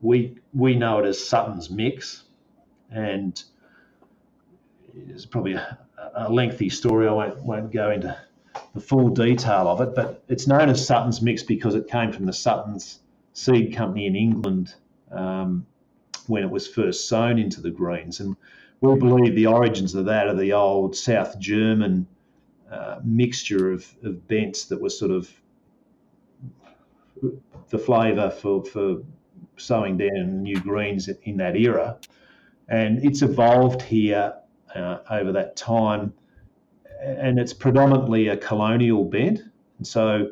[0.00, 2.24] we we know it as Sutton's mix
[2.90, 3.42] and
[5.08, 5.78] it's probably a,
[6.14, 7.08] a, lengthy story.
[7.08, 8.16] I won't, won't go into
[8.74, 12.26] the full detail of it, but it's known as Sutton's Mix because it came from
[12.26, 13.00] the Sutton's
[13.32, 14.74] seed company in England
[15.10, 15.66] um,
[16.26, 18.20] when it was first sown into the greens.
[18.20, 18.36] And
[18.80, 22.06] we believe the origins of that are the old South German
[22.72, 25.30] uh, mixture of, of bents that was sort of
[27.68, 29.02] the flavour for, for
[29.56, 31.98] sowing down new greens in that era.
[32.68, 34.34] And it's evolved here
[34.74, 36.14] uh, over that time,
[37.00, 39.40] and it's predominantly a colonial bent,
[39.78, 40.30] and so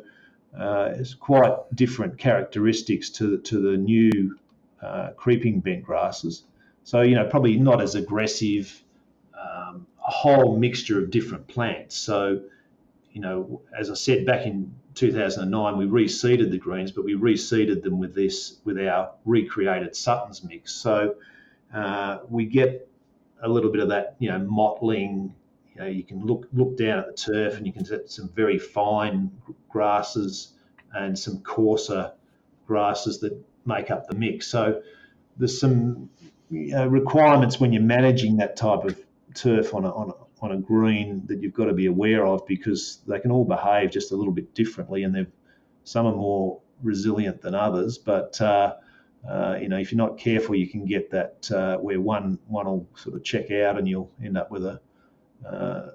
[0.59, 4.37] uh, it's quite different characteristics to to the new
[4.83, 6.45] uh, creeping bent grasses.
[6.85, 8.83] So you know probably not as aggressive,
[9.39, 11.97] um, whole mixture of different plants.
[11.97, 12.43] So
[13.13, 17.83] you know as I said back in 2009 we reseeded the greens, but we reseeded
[17.83, 20.73] them with this with our recreated Sutton's mix.
[20.73, 21.17] So
[21.73, 22.89] uh, we get
[23.43, 25.35] a little bit of that, you know, mottling.
[25.75, 28.29] You know, you can look look down at the turf and you can get some
[28.29, 29.31] very fine
[29.69, 30.53] grasses
[30.93, 32.13] and some coarser
[32.67, 33.33] grasses that
[33.65, 34.47] make up the mix.
[34.49, 34.83] So
[35.37, 36.11] there's some
[36.51, 38.99] you know, requirements when you're managing that type of
[39.35, 42.47] turf on a, on a on a green that you've got to be aware of
[42.47, 45.31] because they can all behave just a little bit differently and they've
[45.85, 48.75] some are more resilient than others but uh,
[49.29, 52.67] uh, you know, if you're not careful, you can get that uh, where one one
[52.67, 54.81] will sort of check out, and you'll end up with a
[55.47, 55.91] uh,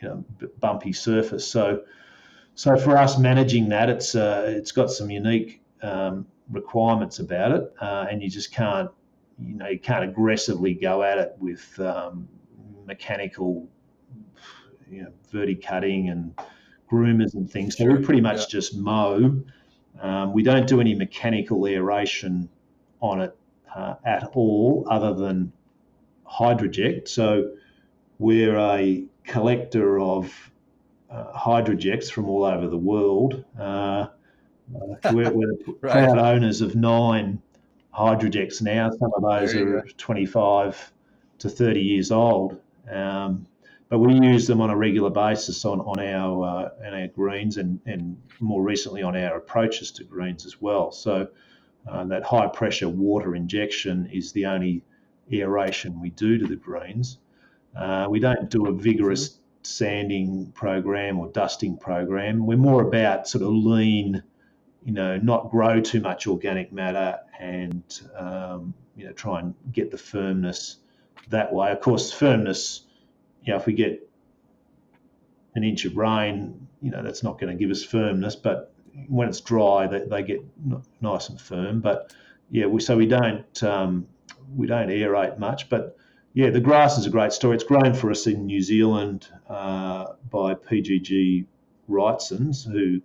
[0.00, 0.24] you know
[0.60, 1.46] bumpy surface.
[1.46, 1.82] So,
[2.54, 7.72] so for us managing that, it's uh, it's got some unique um, requirements about it,
[7.80, 8.90] uh, and you just can't
[9.38, 12.28] you know you can't aggressively go at it with um,
[12.90, 13.68] mechanical
[14.90, 16.34] you know verticutting and
[16.90, 17.76] groomers and things.
[17.76, 18.46] So we pretty much yeah.
[18.48, 19.40] just mow.
[20.00, 22.48] Um, we don't do any mechanical aeration
[23.00, 23.36] on it
[23.74, 25.52] uh, at all other than
[26.26, 27.06] Hydroject.
[27.06, 27.52] So
[28.18, 30.50] we're a collector of
[31.10, 33.44] uh, Hydrojects from all over the world.
[33.58, 34.08] Uh, uh
[35.12, 35.92] we're, we're right.
[35.92, 37.40] proud owners of nine
[37.94, 38.90] Hydrojects now.
[38.90, 40.92] Some of those are 25
[41.38, 42.60] to 30 years old.
[42.90, 43.46] Um,
[43.88, 47.56] but we use them on a regular basis on, on our uh, on our greens
[47.56, 50.92] and, and more recently on our approaches to greens as well.
[50.92, 51.28] So
[51.88, 54.82] Uh, that high pressure water injection is the only
[55.32, 57.18] aeration we do to the greens.
[57.74, 62.46] Uh, we don't do a vigorous sanding program or dusting program.
[62.46, 64.22] We're more about sort of lean,
[64.84, 67.82] you know, not grow too much organic matter and,
[68.14, 70.80] um, you know, try and get the firmness
[71.28, 71.70] that way.
[71.70, 72.82] Of course, firmness,
[73.42, 74.08] you know, if we get
[75.54, 78.72] an inch of rain, you know, that's not going to give us firmness, but
[79.08, 80.44] when it's dry, they, they get
[81.00, 81.80] nice and firm.
[81.80, 82.14] But
[82.50, 84.06] yeah, we, so we don't um,
[84.56, 85.96] we don't aerate much, but
[86.32, 87.56] yeah, the grass is a great story.
[87.56, 91.46] It's grown for us in New Zealand uh, by PGG
[91.88, 93.00] Wrightsons, who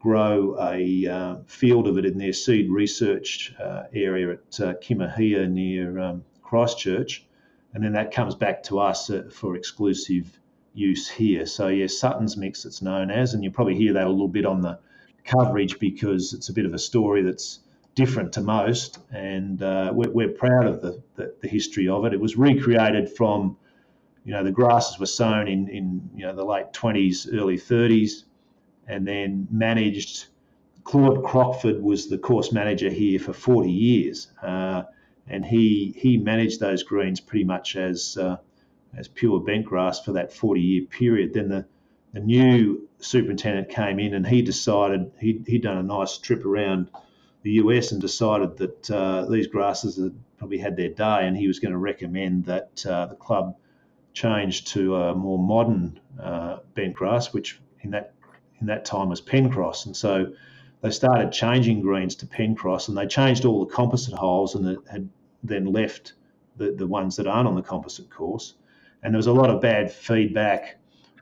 [0.00, 5.50] grow a uh, field of it in their seed research uh, area at uh, Kimihia
[5.50, 7.26] near um, Christchurch.
[7.74, 10.38] And then that comes back to us uh, for exclusive
[10.74, 11.46] use here.
[11.46, 14.46] So, yeah, Sutton's Mix, it's known as, and you'll probably hear that a little bit
[14.46, 14.78] on the
[15.24, 17.60] coverage because it's a bit of a story that's
[17.94, 22.12] different to most, and uh, we're, we're, proud of the, the, the, history of it.
[22.12, 23.56] It was recreated from,
[24.24, 28.22] you know, the grasses were sown in, in you know the late 20s, early 30s,
[28.86, 30.26] and then managed.
[30.84, 34.84] Claude Crockford was the course manager here for 40 years, uh,
[35.30, 38.36] and he he managed those greens pretty much as uh,
[38.96, 41.34] as pure bent grass for that 40 year period.
[41.34, 41.66] Then the
[42.12, 46.90] the new superintendent came in and he decided he he'd done a nice trip around
[47.42, 51.46] the US and decided that uh, these grasses had probably had their day, and he
[51.46, 53.56] was going to recommend that uh, the club
[54.12, 58.14] change to a more modern uh, bent grass, which in that
[58.60, 60.32] in that time was Penncross, and so
[60.80, 64.78] they started changing greens to Penncross, and they changed all the composite holes, and it
[64.90, 65.08] had
[65.42, 66.14] then left
[66.56, 68.54] the, the ones that aren't on the composite course,
[69.02, 70.78] and there was a lot of bad feedback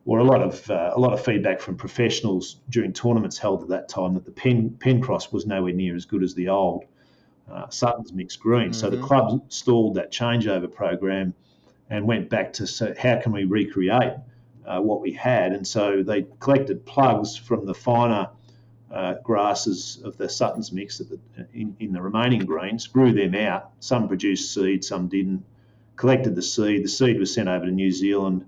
[0.07, 3.69] or a lot of uh, a lot of feedback from professionals during tournaments held at
[3.69, 6.85] that time that the pen Penncross was nowhere near as good as the old
[7.51, 8.71] uh, Sutton's mixed green.
[8.71, 8.73] Mm-hmm.
[8.73, 9.07] So the mm-hmm.
[9.07, 11.35] club stalled that changeover program
[11.91, 14.15] and went back to so how can we recreate
[14.67, 18.29] uh, what we had, and so they collected plugs from the finer.
[18.91, 21.19] Uh, grasses of the Sutton's mix the,
[21.53, 23.71] in, in the remaining greens, grew them out.
[23.81, 25.45] Some produced seed, some didn't.
[25.97, 26.85] Collected the seed.
[26.85, 28.45] The seed was sent over to New Zealand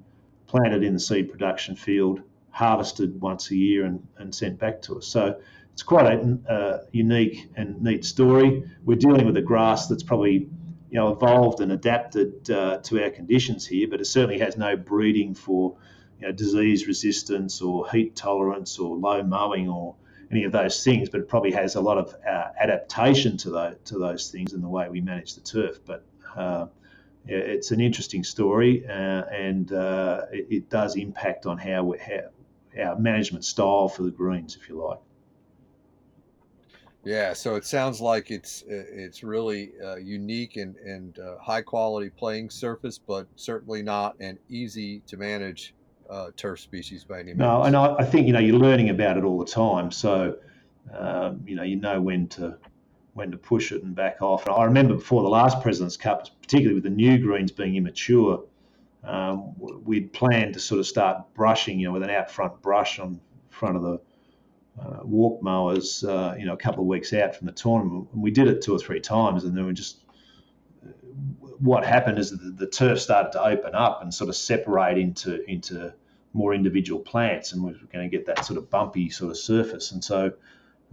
[0.48, 2.20] planted in the seed production field,
[2.50, 5.06] harvested once a year, and, and sent back to us.
[5.06, 5.38] So
[5.72, 8.64] it's quite a uh, unique and neat story.
[8.84, 10.48] We're dealing with a grass that's probably
[10.90, 14.76] you know evolved and adapted uh, to our conditions here, but it certainly has no
[14.76, 15.76] breeding for
[16.18, 19.94] you know, disease resistance or heat tolerance or low mowing or
[20.30, 21.08] any of those things.
[21.08, 24.60] But it probably has a lot of uh, adaptation to those to those things in
[24.60, 25.80] the way we manage the turf.
[25.84, 26.04] But
[26.36, 26.66] uh,
[27.26, 32.30] it's an interesting story, uh, and uh, it, it, does impact on how, we, how
[32.82, 34.98] our management style for the greens, if you like.
[37.04, 42.10] Yeah, so it sounds like it's it's really uh, unique and and uh, high quality
[42.10, 45.74] playing surface, but certainly not an easy to manage
[46.08, 47.38] uh, turf species by any means.
[47.38, 50.36] No, and I, I, think you know you're learning about it all the time, so
[50.96, 52.56] um, you know you know when to
[53.14, 54.46] when to push it and back off.
[54.46, 58.44] And I remember before the last President's Cup, particularly with the new greens being immature,
[59.04, 62.98] um, we'd planned to sort of start brushing, you know, with an out front brush
[62.98, 64.00] on front of the
[64.80, 68.08] uh, walk mowers, uh, you know, a couple of weeks out from the tournament.
[68.12, 70.04] And we did it two or three times, and then we just
[71.60, 75.44] what happened is the, the turf started to open up and sort of separate into
[75.50, 75.92] into
[76.32, 79.36] more individual plants, and we were going to get that sort of bumpy sort of
[79.36, 79.92] surface.
[79.92, 80.32] And so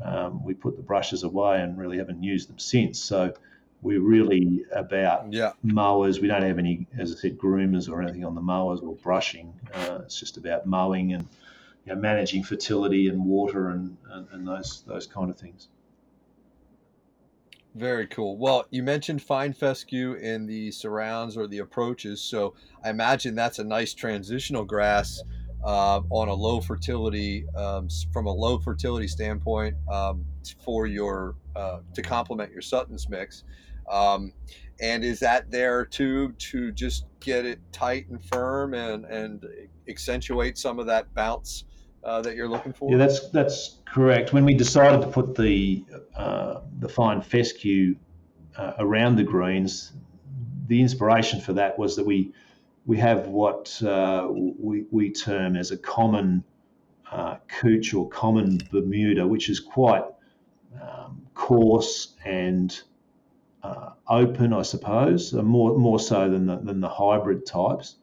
[0.03, 2.99] um, we put the brushes away and really haven't used them since.
[2.99, 3.33] So
[3.81, 5.51] we're really about yeah.
[5.61, 6.19] mowers.
[6.19, 9.53] We don't have any, as I said, groomers or anything on the mowers or brushing.
[9.73, 11.27] Uh, it's just about mowing and
[11.85, 15.67] you know, managing fertility and water and, and, and those those kind of things.
[17.75, 18.37] Very cool.
[18.37, 22.53] Well, you mentioned fine fescue in the surrounds or the approaches, so
[22.85, 25.21] I imagine that's a nice transitional grass
[25.61, 30.23] uh, on a low fertility um, from a low fertility standpoint um,
[30.63, 33.43] for your uh, to complement your Sutton's mix.
[33.91, 34.31] Um,
[34.79, 39.45] and is that there too to just get it tight and firm and and
[39.89, 41.65] accentuate some of that bounce
[42.05, 42.91] uh, that you're looking for?
[42.91, 44.31] Yeah, that's that's correct.
[44.31, 45.83] When we decided to put the
[46.15, 47.95] uh, the fine fescue
[48.55, 49.91] uh, around the greens,
[50.67, 52.31] the inspiration for that was that we
[52.85, 56.43] we have what uh, we, we term as a common
[57.11, 60.03] uh, couch or common Bermuda, which is quite
[60.79, 62.81] um, coarse and
[64.07, 67.95] open, I suppose, more more so than the, than the hybrid types.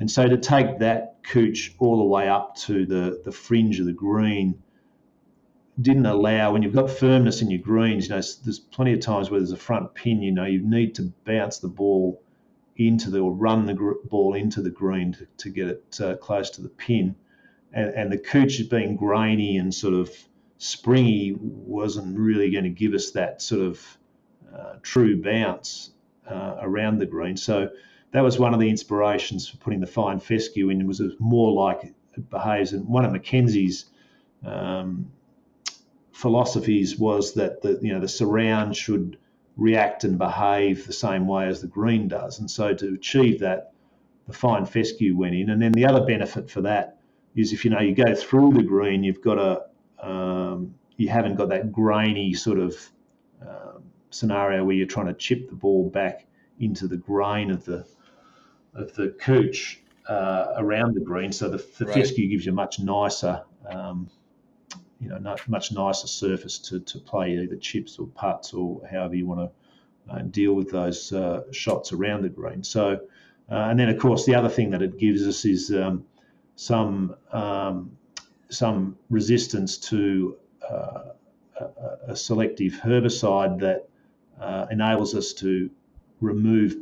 [0.00, 3.86] And so to take that couch all the way up to the, the fringe of
[3.86, 4.62] the green,
[5.80, 8.04] didn't allow when you've got firmness in your greens.
[8.08, 10.22] You know, there's plenty of times where there's a front pin.
[10.22, 12.20] You know, you need to bounce the ball
[12.76, 16.50] into the or run the ball into the green to, to get it uh, close
[16.50, 17.14] to the pin.
[17.72, 20.10] And, and the couch being grainy and sort of
[20.58, 23.98] springy wasn't really going to give us that sort of
[24.56, 25.90] uh, true bounce
[26.28, 27.36] uh, around the green.
[27.36, 27.70] So
[28.12, 30.80] that was one of the inspirations for putting the fine fescue in.
[30.80, 32.72] It was more like it behaves.
[32.72, 33.86] And one of Mackenzie's
[34.44, 35.10] um,
[36.12, 39.18] philosophies was that the you know the surround should
[39.56, 42.38] react and behave the same way as the green does.
[42.38, 43.72] And so to achieve that,
[44.26, 45.50] the fine fescue went in.
[45.50, 46.98] And then the other benefit for that
[47.34, 51.36] is if you know you go through the green, you've got a um, you haven't
[51.36, 52.74] got that grainy sort of
[53.42, 56.26] um, scenario where you're trying to chip the ball back
[56.60, 57.86] into the grain of the
[58.78, 61.32] of the couch uh, around the green.
[61.32, 61.94] So the, the right.
[61.94, 64.08] fescue gives you a much nicer, um,
[65.00, 69.26] you know, much nicer surface to, to play either chips or putts or however you
[69.26, 72.64] want to uh, deal with those uh, shots around the green.
[72.64, 73.00] So,
[73.50, 76.04] uh, and then of course the other thing that it gives us is um,
[76.56, 77.96] some um,
[78.50, 80.36] some resistance to
[80.68, 81.00] uh,
[81.60, 81.64] a,
[82.08, 83.88] a, selective herbicide that
[84.40, 85.70] uh, enables us to
[86.20, 86.76] remove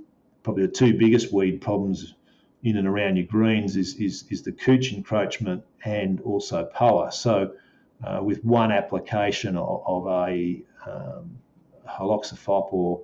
[0.46, 2.14] probably the two biggest weed problems
[2.62, 7.10] in and around your greens is, is, is the couch encroachment and also POA.
[7.10, 7.50] So,
[8.04, 11.36] uh, with one application of, of a um,
[11.88, 13.02] haloxyfop or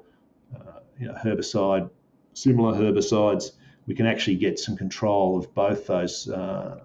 [0.54, 1.90] uh, you know, herbicide,
[2.32, 3.50] similar herbicides,
[3.88, 6.78] we can actually get some control of both those uh,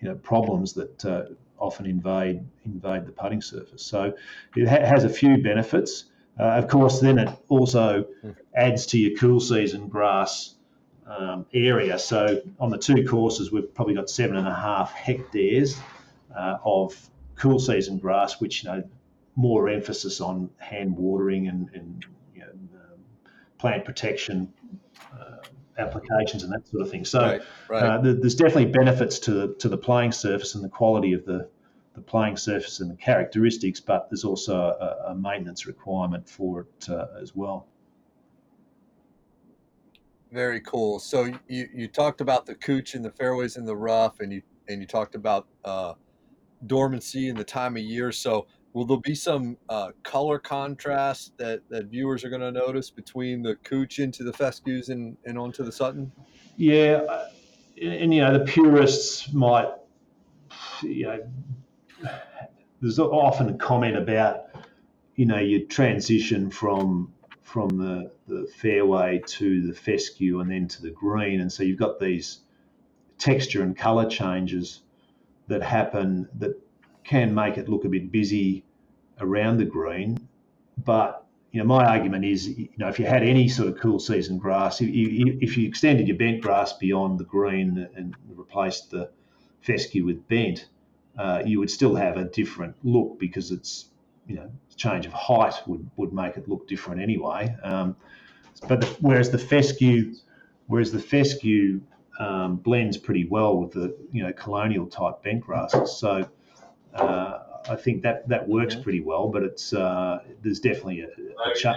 [0.00, 1.24] you know, problems that uh,
[1.58, 3.82] often invade invade the putting surface.
[3.82, 4.14] So
[4.56, 6.04] it ha- has a few benefits.
[6.38, 8.06] Uh, of course, then it also
[8.54, 10.54] adds to your cool season grass
[11.06, 11.98] um, area.
[11.98, 15.78] So on the two courses, we've probably got seven and a half hectares
[16.34, 16.94] uh, of
[17.36, 18.84] cool season grass, which you know
[19.36, 22.04] more emphasis on hand watering and, and
[22.34, 23.00] you know, um,
[23.58, 24.52] plant protection
[25.12, 25.36] uh,
[25.78, 27.04] applications and that sort of thing.
[27.04, 27.82] So right, right.
[27.82, 31.48] Uh, there's definitely benefits to the, to the playing surface and the quality of the
[31.94, 36.88] the playing surface and the characteristics, but there's also a, a maintenance requirement for it
[36.88, 37.66] uh, as well.
[40.32, 41.00] Very cool.
[41.00, 44.42] So you, you talked about the couch and the fairways and the rough, and you
[44.68, 45.94] and you talked about uh,
[46.66, 48.12] dormancy and the time of year.
[48.12, 52.90] So will there be some uh, color contrast that, that viewers are going to notice
[52.90, 56.12] between the couch into the fescues and, and onto the Sutton?
[56.56, 57.28] Yeah, uh,
[57.80, 59.70] and, and you know the purists might
[60.82, 61.18] you know
[62.80, 64.46] there's often a comment about
[65.16, 70.80] you know your transition from from the, the fairway to the fescue and then to
[70.82, 71.40] the green.
[71.40, 72.42] And so you've got these
[73.18, 74.82] texture and color changes
[75.48, 76.52] that happen that
[77.02, 78.64] can make it look a bit busy
[79.18, 80.28] around the green.
[80.78, 83.98] But you know my argument is you know if you had any sort of cool
[83.98, 88.92] season grass if you, if you extended your bent grass beyond the green and replaced
[88.92, 89.10] the
[89.60, 90.68] fescue with bent
[91.18, 93.86] uh, you would still have a different look because it's
[94.26, 97.54] you know change of height would, would make it look different anyway.
[97.62, 97.96] Um,
[98.68, 100.14] but the, whereas the fescue,
[100.66, 101.80] whereas the fescue
[102.18, 106.28] um, blends pretty well with the you know colonial type bent grasses, so
[106.94, 107.38] uh,
[107.68, 109.28] I think that that works pretty well.
[109.28, 111.08] But it's uh, there's definitely a,
[111.50, 111.76] a, cha-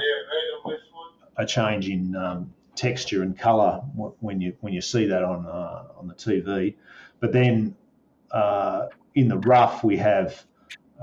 [1.37, 3.81] a change in um, texture and colour
[4.19, 6.75] when you when you see that on uh, on the TV.
[7.19, 7.75] But then
[8.31, 10.43] uh, in the rough, we have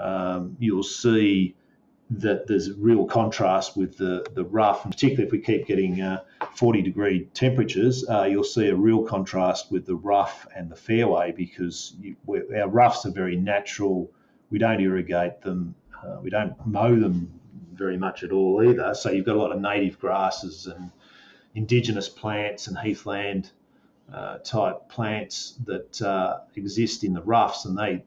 [0.00, 1.54] um, you'll see
[2.10, 6.00] that there's a real contrast with the, the rough, and particularly if we keep getting
[6.00, 6.20] uh,
[6.56, 11.30] 40 degree temperatures, uh, you'll see a real contrast with the rough and the fairway
[11.30, 12.16] because you,
[12.56, 14.10] our roughs are very natural.
[14.50, 17.32] We don't irrigate them, uh, we don't mow them
[17.74, 18.92] very much at all either.
[18.94, 20.90] So you've got a lot of native grasses and
[21.54, 23.52] indigenous plants and heathland
[24.12, 28.02] uh, type plants that uh, exist in the roughs, and they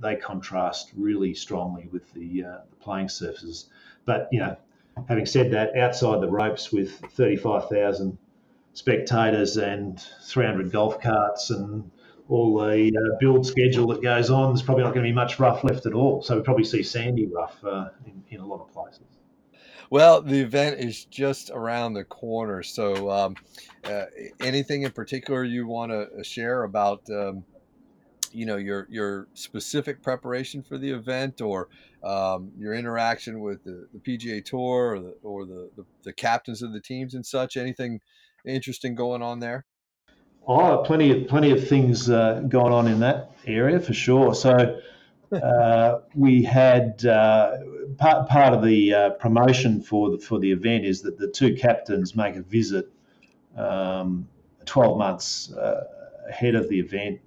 [0.00, 3.66] they contrast really strongly with the, uh, the playing surfaces.
[4.04, 4.56] But you know,
[5.08, 8.18] having said that, outside the ropes with 35,000
[8.72, 11.90] spectators and 300 golf carts and
[12.28, 15.38] all the uh, build schedule that goes on, there's probably not going to be much
[15.38, 16.22] rough left at all.
[16.22, 19.17] So we probably see sandy rough uh, in, in a lot of places.
[19.90, 22.62] Well, the event is just around the corner.
[22.62, 23.36] So, um,
[23.84, 24.04] uh,
[24.40, 27.44] anything in particular you want to uh, share about, um,
[28.30, 31.68] you know, your your specific preparation for the event, or
[32.04, 36.60] um, your interaction with the, the PGA Tour, or the or the, the, the captains
[36.60, 37.56] of the teams and such?
[37.56, 38.00] Anything
[38.44, 39.64] interesting going on there?
[40.46, 44.34] Oh, plenty of plenty of things uh, going on in that area for sure.
[44.34, 44.80] So
[45.32, 47.56] uh, we had uh,
[47.98, 51.54] part, part of the uh, promotion for the, for the event is that the two
[51.54, 52.90] captains make a visit
[53.56, 54.28] um,
[54.64, 55.84] 12 months uh,
[56.28, 57.20] ahead of the event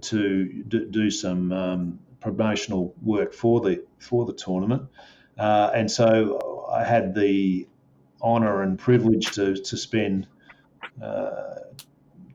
[0.00, 4.82] to d- do some um, promotional work for the for the tournament.
[5.36, 7.66] Uh, and so I had the
[8.20, 10.28] honour and privilege to, to spend
[11.02, 11.54] uh,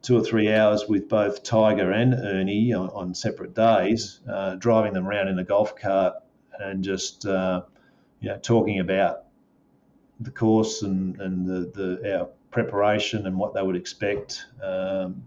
[0.02, 4.94] two or three hours with both Tiger and Ernie on, on separate days, uh, driving
[4.94, 6.16] them around in a golf cart
[6.60, 7.62] and just uh,
[8.20, 9.24] you know talking about
[10.20, 15.24] the course and, and the, the our preparation and what they would expect um,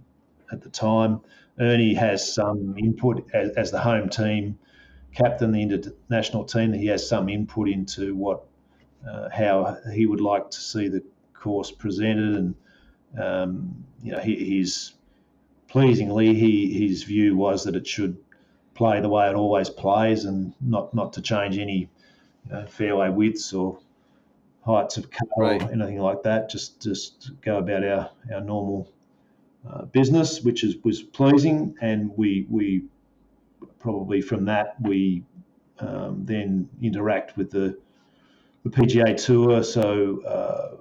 [0.51, 1.21] at the time.
[1.61, 4.59] Ernie has some input as, as, the home team
[5.15, 6.73] captain, the international team.
[6.73, 8.47] He has some input into what
[9.09, 11.03] uh, how he would like to see the
[11.35, 12.55] course presented and
[13.19, 14.93] um, you know, his
[15.69, 18.17] pleasingly, he his view was that it should
[18.81, 21.81] play the way it always plays, and not not to change any
[22.47, 23.79] you know, fairway widths or
[24.65, 25.63] heights of cut right.
[25.63, 26.49] or anything like that.
[26.49, 28.91] Just just go about our our normal
[29.69, 32.85] uh, business, which is was pleasing, and we we
[33.79, 35.25] probably from that we
[35.81, 37.77] um, then interact with the
[38.65, 39.63] the PGA Tour.
[39.63, 40.77] So uh,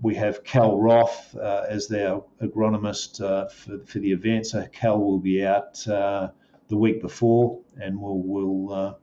[0.00, 4.46] we have Cal Roth uh, as their agronomist uh, for, for the event.
[4.46, 6.28] So Cal will be out uh,
[6.72, 8.94] the week before, and we'll we'll uh,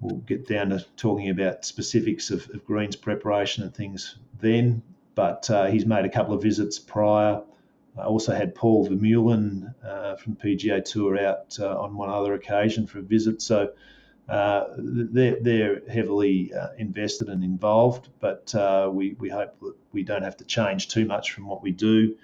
[0.00, 4.82] we'll get down to talking about specifics of, of greens preparation and things then.
[5.14, 7.42] But uh, he's made a couple of visits prior.
[7.96, 12.98] I also had Paul Vermeulen uh, from PGA Tour out on one other occasion for
[12.98, 13.40] a visit.
[13.40, 13.72] So
[14.28, 20.02] uh, they're, they're heavily uh, invested and involved, but uh, we, we hope that we
[20.02, 22.16] don't have to change too much from what we do.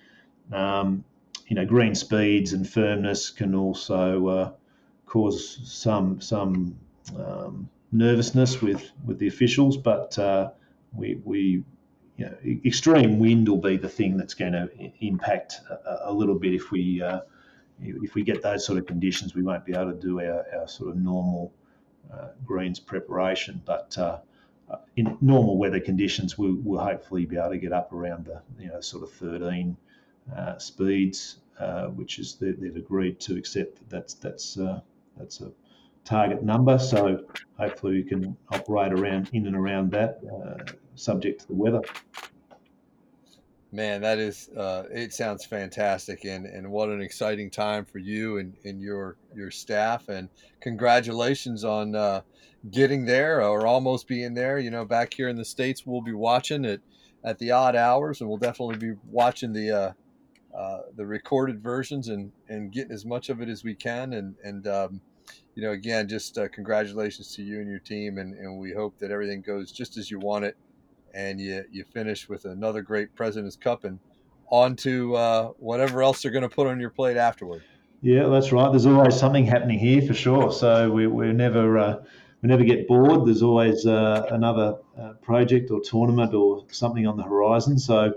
[0.53, 1.05] Um,
[1.47, 4.53] you know, green speeds and firmness can also uh,
[5.07, 6.79] cause some some
[7.17, 10.51] um, nervousness with, with the officials, but uh,
[10.93, 11.63] we, we
[12.17, 14.69] you know, extreme wind will be the thing that's going to
[15.01, 17.03] impact a, a little bit if we
[17.81, 19.35] if we get those sort of conditions.
[19.35, 21.53] We won't be able to do our, our sort of normal
[22.13, 23.61] uh, greens preparation.
[23.65, 24.19] But uh,
[24.71, 28.43] uh, in normal weather conditions, we'll, we'll, hopefully be able to get up around the
[28.59, 29.77] you know sort of 13
[30.59, 31.39] speeds,
[31.95, 34.59] which is they, have agreed to accept that that's that's
[35.17, 35.51] that's a
[36.07, 36.79] target number.
[36.79, 37.25] So
[37.59, 41.83] hopefully we can operate around in and around that, uh, subject to the weather.
[43.73, 48.39] Man, that is uh, it sounds fantastic and, and what an exciting time for you
[48.39, 52.23] and, and your your staff and congratulations on uh,
[52.71, 54.59] getting there or almost being there.
[54.59, 56.81] You know, back here in the States we'll be watching it
[57.25, 59.93] at the odd hours and we'll definitely be watching the uh,
[60.57, 64.35] uh, the recorded versions and, and getting as much of it as we can and,
[64.43, 65.01] and um,
[65.55, 68.99] you know again just uh, congratulations to you and your team and, and we hope
[68.99, 70.57] that everything goes just as you want it
[71.15, 73.99] and you you finish with another great President's Cup and
[74.49, 77.63] on to uh, whatever else they're going to put on your plate afterward.
[78.03, 78.71] Yeah, that's right.
[78.71, 80.53] There's always something happening here for sure.
[80.53, 81.97] So we, we never uh,
[82.43, 83.27] we never get bored.
[83.27, 87.79] There's always uh, another uh, project or tournament or something on the horizon.
[87.79, 88.15] So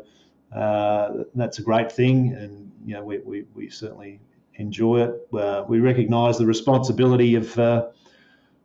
[0.53, 4.19] uh, that's a great thing, and you know we, we, we certainly
[4.55, 5.27] enjoy it.
[5.33, 7.93] Uh, we recognise the responsibility of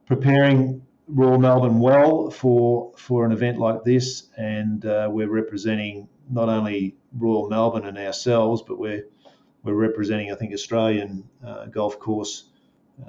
[0.06, 6.48] preparing Royal Melbourne well for for an event like this, and uh, we're representing not
[6.48, 9.04] only Royal Melbourne and ourselves, but we're
[9.64, 12.50] we're representing, I think, Australian uh, golf course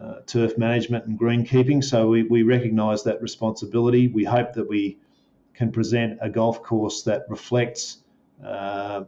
[0.01, 1.83] uh, turf management and greenkeeping.
[1.83, 4.07] So we, we recognise that responsibility.
[4.07, 4.97] We hope that we
[5.53, 7.97] can present a golf course that reflects,
[8.43, 9.03] uh,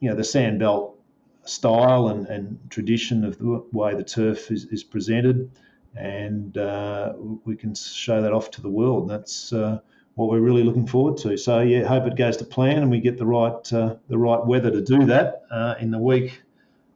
[0.00, 0.94] you know, the sandbelt
[1.44, 5.50] style and, and tradition of the way the turf is, is presented
[5.96, 7.12] and uh,
[7.44, 9.08] we can show that off to the world.
[9.08, 9.80] That's uh,
[10.14, 11.36] what we're really looking forward to.
[11.36, 14.44] So yeah, hope it goes to plan and we get the right uh, the right
[14.44, 16.42] weather to do that uh, in the week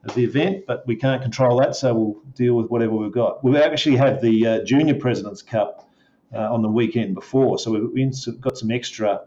[0.05, 0.65] of the event.
[0.67, 3.43] But we can't control that, so we'll deal with whatever we've got.
[3.45, 5.89] We actually have the uh, Junior Presidents Cup
[6.35, 9.23] uh, on the weekend before, so we've got some extra.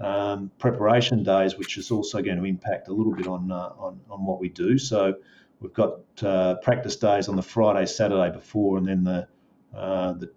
[0.00, 4.24] Um, preparation days, which is also going to impact a little bit on, on on
[4.24, 4.78] what we do.
[4.78, 5.16] So
[5.60, 9.28] We've got uh, practice days on the Friday, Saturday before, and then the
[9.76, 10.32] uh, the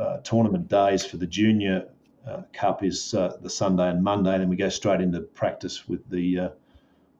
[0.00, 1.86] uh, tournament days for the junior
[2.26, 4.32] uh, cup is uh, the Sunday and Monday.
[4.32, 6.48] And then we go straight into practice with the uh,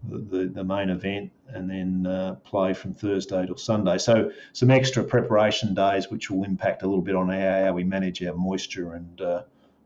[0.08, 3.98] the, the, main event, and then play from Thursday till Sunday.
[3.98, 7.82] So some extra preparation days, which will impact a little bit on how, how we
[7.82, 9.44] manage our moisture and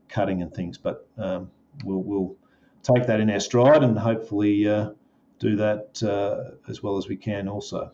[0.09, 0.77] cutting and things.
[0.77, 1.49] But um,
[1.83, 2.35] we'll we'll
[2.83, 4.65] take that in our stride and hopefully
[5.41, 7.91] do that uh, as well as we can also.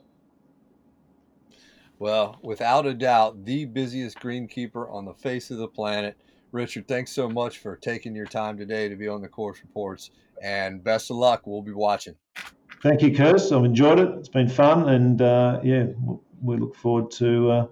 [1.98, 6.16] Well, without a doubt, the busiest greenkeeper on the face of the planet.
[6.52, 10.12] Richard, thanks so much for taking your time today to be on the course reports,
[10.42, 11.48] and best of luck.
[11.48, 12.16] We'll be watching.
[12.84, 13.52] Thank you, Curtis.
[13.52, 14.10] I've enjoyed it.
[14.20, 15.88] It's been fun, and uh, yeah,
[16.44, 17.68] we look forward to uh,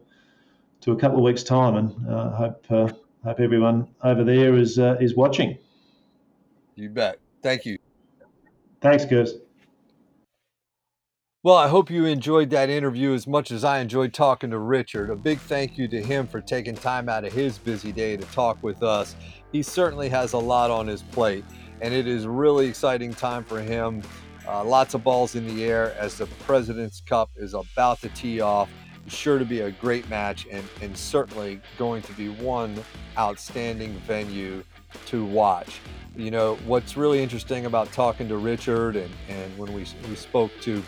[0.81, 2.87] to a couple of weeks' time, and uh, hope uh,
[3.23, 5.57] hope everyone over there is uh, is watching.
[6.75, 7.19] You bet.
[7.41, 7.77] Thank you.
[8.81, 9.35] Thanks, Curtis.
[11.45, 15.11] Well, I hope you enjoyed that interview as much as I enjoyed talking to Richard.
[15.11, 18.25] A big thank you to him for taking time out of his busy day to
[18.25, 19.15] talk with us.
[19.51, 21.45] He certainly has a lot on his plate,
[21.81, 24.01] and it is really exciting time for him.
[24.47, 28.41] Uh, lots of balls in the air as the President's Cup is about to tee
[28.41, 28.69] off.
[29.05, 32.83] It's sure to be a great match and, and certainly going to be one
[33.19, 34.63] outstanding venue
[35.07, 35.79] to watch.
[36.15, 40.51] You know, what's really interesting about talking to Richard and, and when we, we spoke
[40.61, 40.81] to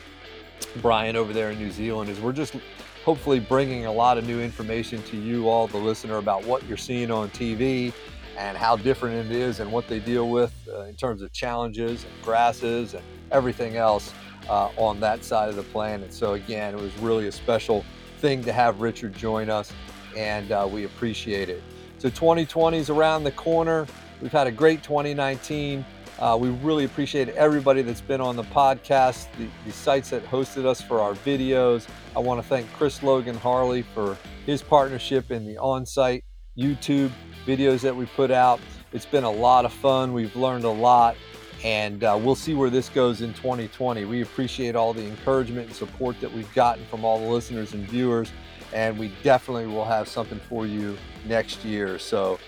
[0.82, 2.56] Brian over there in New Zealand is we're just
[3.04, 6.78] hopefully bringing a lot of new information to you all, the listener, about what you're
[6.78, 7.94] seeing on TV
[8.38, 12.04] and how different it is and what they deal with uh, in terms of challenges
[12.04, 14.14] and grasses and everything else
[14.50, 16.14] uh, on that side of the planet.
[16.14, 17.84] So again, it was really a special
[18.20, 19.72] thing to have Richard join us,
[20.16, 21.64] and uh, we appreciate it.
[22.00, 23.88] So 2020 is around the corner.
[24.22, 25.84] We've had a great 2019.
[26.20, 30.66] Uh, we really appreciate everybody that's been on the podcast, the, the, sites that hosted
[30.66, 31.88] us for our videos.
[32.16, 36.24] I want to thank Chris Logan Harley for his partnership in the on site
[36.58, 37.12] YouTube
[37.48, 38.60] videos that we put out.
[38.94, 40.14] It's been a lot of fun.
[40.14, 41.16] We've learned a lot,
[41.64, 44.06] and uh, we'll see where this goes in 2020.
[44.06, 47.88] We appreciate all the encouragement and support that we've gotten from all the listeners and
[47.88, 48.32] viewers,
[48.74, 52.00] and we definitely will have something for you next year.
[52.00, 52.40] So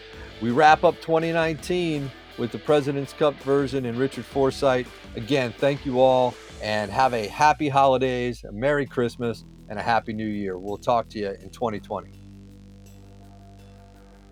[0.41, 4.87] we wrap up 2019 with the President's Cup version and Richard Forsyth.
[5.15, 10.13] Again, thank you all and have a happy holidays, a Merry Christmas, and a Happy
[10.13, 10.57] New Year.
[10.57, 12.11] We'll talk to you in 2020.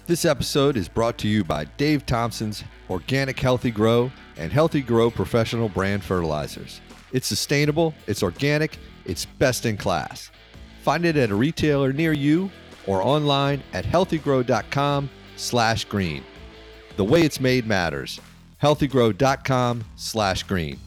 [0.08, 5.12] This episode is brought to you by Dave Thompson's Organic Healthy Grow and Healthy Grow
[5.12, 6.80] Professional Brand Fertilizers.
[7.12, 10.32] It's sustainable, it's organic, it's best in class.
[10.88, 12.50] Find it at a retailer near you
[12.86, 16.24] or online at healthygrow.com slash green.
[16.96, 18.22] The way it's made matters.
[18.64, 20.80] Healthygrow.com slash green.